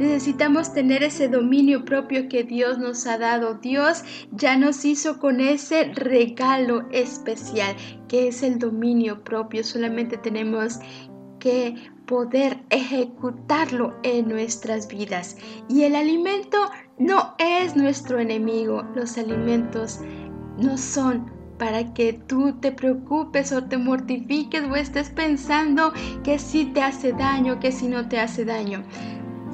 Necesitamos 0.00 0.72
tener 0.72 1.02
ese 1.02 1.28
dominio 1.28 1.84
propio 1.84 2.26
que 2.30 2.42
Dios 2.42 2.78
nos 2.78 3.06
ha 3.06 3.18
dado. 3.18 3.56
Dios 3.56 4.02
ya 4.32 4.56
nos 4.56 4.86
hizo 4.86 5.18
con 5.18 5.42
ese 5.42 5.92
regalo 5.92 6.88
especial 6.90 7.76
que 8.08 8.28
es 8.28 8.42
el 8.42 8.58
dominio 8.58 9.22
propio. 9.22 9.62
Solamente 9.62 10.16
tenemos 10.16 10.78
que 11.38 11.74
poder 12.06 12.62
ejecutarlo 12.70 13.94
en 14.02 14.26
nuestras 14.26 14.88
vidas. 14.88 15.36
Y 15.68 15.82
el 15.82 15.94
alimento 15.94 16.56
no 16.96 17.34
es 17.38 17.76
nuestro 17.76 18.18
enemigo. 18.20 18.82
Los 18.94 19.18
alimentos 19.18 20.00
no 20.56 20.78
son 20.78 21.30
para 21.58 21.92
que 21.92 22.14
tú 22.14 22.58
te 22.58 22.72
preocupes 22.72 23.52
o 23.52 23.64
te 23.64 23.76
mortifiques 23.76 24.64
o 24.64 24.76
estés 24.76 25.10
pensando 25.10 25.92
que 26.24 26.38
sí 26.38 26.64
te 26.72 26.80
hace 26.80 27.12
daño, 27.12 27.60
que 27.60 27.70
si 27.70 27.86
no 27.86 28.08
te 28.08 28.18
hace 28.18 28.46
daño. 28.46 28.82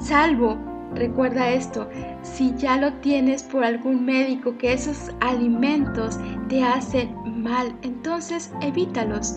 Salvo, 0.07 0.57
recuerda 0.95 1.49
esto, 1.49 1.89
si 2.23 2.55
ya 2.55 2.77
lo 2.77 2.93
tienes 3.01 3.43
por 3.43 3.65
algún 3.65 4.05
médico 4.05 4.57
que 4.57 4.71
esos 4.71 5.11
alimentos 5.19 6.17
te 6.47 6.63
hacen 6.63 7.13
mal, 7.43 7.75
entonces 7.81 8.53
evítalos. 8.61 9.35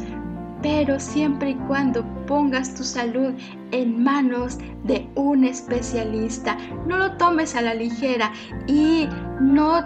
Pero 0.62 1.00
siempre 1.00 1.50
y 1.50 1.54
cuando 1.66 2.04
pongas 2.26 2.72
tu 2.76 2.84
salud 2.84 3.32
en 3.72 4.00
manos 4.00 4.58
de 4.84 5.08
un 5.16 5.42
especialista, 5.42 6.56
no 6.86 6.98
lo 6.98 7.16
tomes 7.16 7.56
a 7.56 7.62
la 7.62 7.74
ligera 7.74 8.30
y 8.68 9.08
no 9.40 9.82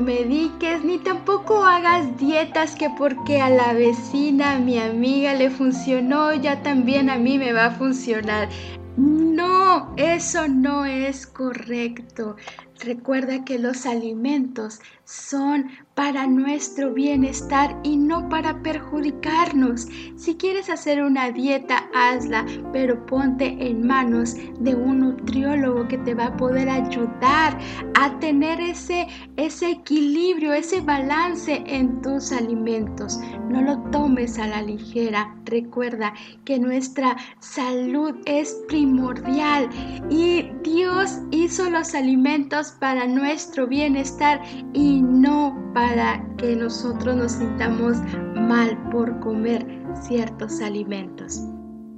mediques 0.00 0.82
ni 0.84 0.98
tampoco 0.98 1.64
hagas 1.64 2.16
dietas 2.16 2.74
que 2.76 2.88
porque 2.88 3.40
a 3.40 3.50
la 3.50 3.72
vecina, 3.72 4.58
mi 4.58 4.78
amiga 4.78 5.34
le 5.34 5.50
funcionó, 5.50 6.32
ya 6.34 6.62
también 6.62 7.10
a 7.10 7.16
mí 7.16 7.38
me 7.38 7.52
va 7.52 7.66
a 7.66 7.70
funcionar. 7.72 8.48
No, 8.96 9.94
eso 9.96 10.48
no 10.48 10.84
es 10.84 11.26
correcto. 11.26 12.36
Recuerda 12.80 13.44
que 13.44 13.58
los 13.58 13.86
alimentos 13.86 14.80
son 15.04 15.70
para 15.94 16.26
nuestro 16.26 16.92
bienestar 16.92 17.78
y 17.82 17.96
no 17.96 18.28
para 18.28 18.62
perjudicarnos. 18.62 19.86
Si 20.16 20.36
quieres 20.36 20.70
hacer 20.70 21.02
una 21.02 21.30
dieta, 21.30 21.88
hazla, 21.94 22.46
pero 22.72 23.04
ponte 23.06 23.56
en 23.60 23.86
manos 23.86 24.36
de 24.60 24.74
un 24.74 25.00
nutriólogo 25.00 25.86
que 25.88 25.98
te 25.98 26.14
va 26.14 26.26
a 26.26 26.36
poder 26.36 26.68
ayudar 26.68 27.58
a 27.94 28.18
tener 28.20 28.60
ese, 28.60 29.06
ese 29.36 29.70
equilibrio, 29.70 30.52
ese 30.52 30.80
balance 30.80 31.62
en 31.66 32.00
tus 32.00 32.32
alimentos. 32.32 33.18
No 33.48 33.60
lo 33.60 33.78
tomes 33.90 34.38
a 34.38 34.46
la 34.46 34.62
ligera. 34.62 35.36
Recuerda 35.44 36.14
que 36.44 36.58
nuestra 36.58 37.16
salud 37.40 38.14
es 38.24 38.62
primordial 38.68 39.68
y 40.08 40.50
Dios 40.62 41.18
hizo 41.30 41.68
los 41.68 41.94
alimentos 41.94 42.70
para 42.80 43.06
nuestro 43.06 43.66
bienestar 43.66 44.40
y 44.72 45.02
no 45.02 45.54
para 45.82 46.24
que 46.38 46.54
nosotros 46.54 47.16
nos 47.16 47.32
sintamos 47.32 47.96
mal 48.36 48.78
por 48.92 49.18
comer 49.18 49.66
ciertos 50.00 50.60
alimentos. 50.60 51.42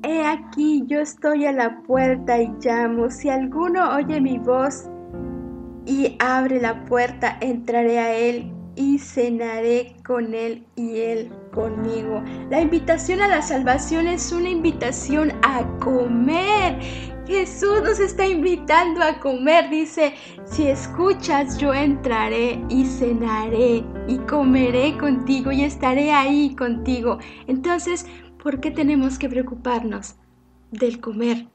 He 0.03 0.25
aquí, 0.25 0.85
yo 0.87 1.01
estoy 1.01 1.45
a 1.45 1.53
la 1.53 1.83
puerta 1.83 2.41
y 2.41 2.51
llamo. 2.63 3.11
Si 3.11 3.29
alguno 3.29 3.95
oye 3.95 4.23
mi 4.23 4.39
voz 4.39 4.89
y 5.85 6.17
abre 6.19 6.63
la 6.63 6.83
puerta, 6.87 7.37
entraré 7.43 7.99
a 7.99 8.15
él 8.15 8.51
y 8.75 8.99
cenaré 8.99 9.95
con 10.07 10.33
él 10.33 10.65
y 10.77 11.01
él 11.01 11.31
conmigo. 11.53 12.23
La 12.49 12.63
invitación 12.63 13.21
a 13.21 13.29
la 13.29 13.43
salvación 13.43 14.09
es 14.09 14.33
una 14.33 14.49
invitación 14.49 15.31
a 15.43 15.63
comer. 15.81 16.79
Jesús 17.27 17.83
nos 17.83 18.01
está 18.01 18.27
invitando 18.27 19.03
a 19.03 19.19
comer. 19.21 19.71
Dice, 19.71 20.15
si 20.45 20.67
escuchas, 20.67 21.59
yo 21.59 21.73
entraré 21.73 22.63
y 22.69 22.85
cenaré 22.85 23.85
y 24.07 24.19
comeré 24.29 24.97
contigo 24.99 25.51
y 25.53 25.63
estaré 25.63 26.13
ahí 26.13 26.55
contigo. 26.55 27.19
Entonces, 27.47 28.07
¿por 28.43 28.61
qué 28.61 28.71
tenemos 28.71 29.19
que 29.19 29.29
preocuparnos 29.29 30.17
del 30.71 31.01
comer? 31.01 31.49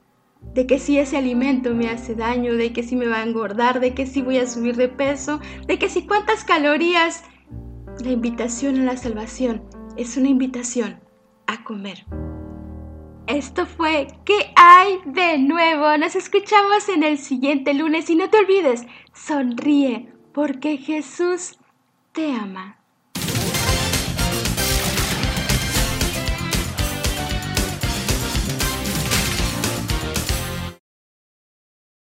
de 0.53 0.65
que 0.65 0.79
si 0.79 0.97
ese 0.97 1.17
alimento 1.17 1.73
me 1.73 1.89
hace 1.89 2.15
daño, 2.15 2.55
de 2.55 2.71
que 2.73 2.84
si 2.84 2.95
me 2.95 3.08
va 3.08 3.17
a 3.17 3.23
engordar, 3.23 3.79
de 3.79 3.93
que 3.93 4.05
si 4.05 4.21
voy 4.21 4.38
a 4.38 4.47
subir 4.47 4.75
de 4.75 4.88
peso, 4.88 5.39
de 5.67 5.77
que 5.77 5.89
si 5.89 6.05
cuántas 6.05 6.43
calorías. 6.43 7.23
La 8.03 8.12
invitación 8.12 8.79
a 8.79 8.86
la 8.86 8.97
salvación 8.97 9.63
es 9.97 10.15
una 10.15 10.29
invitación 10.29 10.99
a 11.47 11.63
comer. 11.65 12.05
Esto 13.30 13.68
fue 13.68 14.08
¿Qué 14.26 14.52
hay 14.56 15.00
de 15.06 15.38
nuevo? 15.38 15.96
Nos 16.00 16.15
escuchamos 16.15 16.89
en 16.89 17.04
el 17.04 17.20
siguiente 17.20 17.76
lunes 17.76 18.10
y 18.10 18.15
no 18.15 18.28
te 18.28 18.39
olvides, 18.39 18.88
sonríe 19.13 20.12
porque 20.34 20.78
Jesús 20.78 21.60
te 22.12 22.34
ama. 22.34 22.79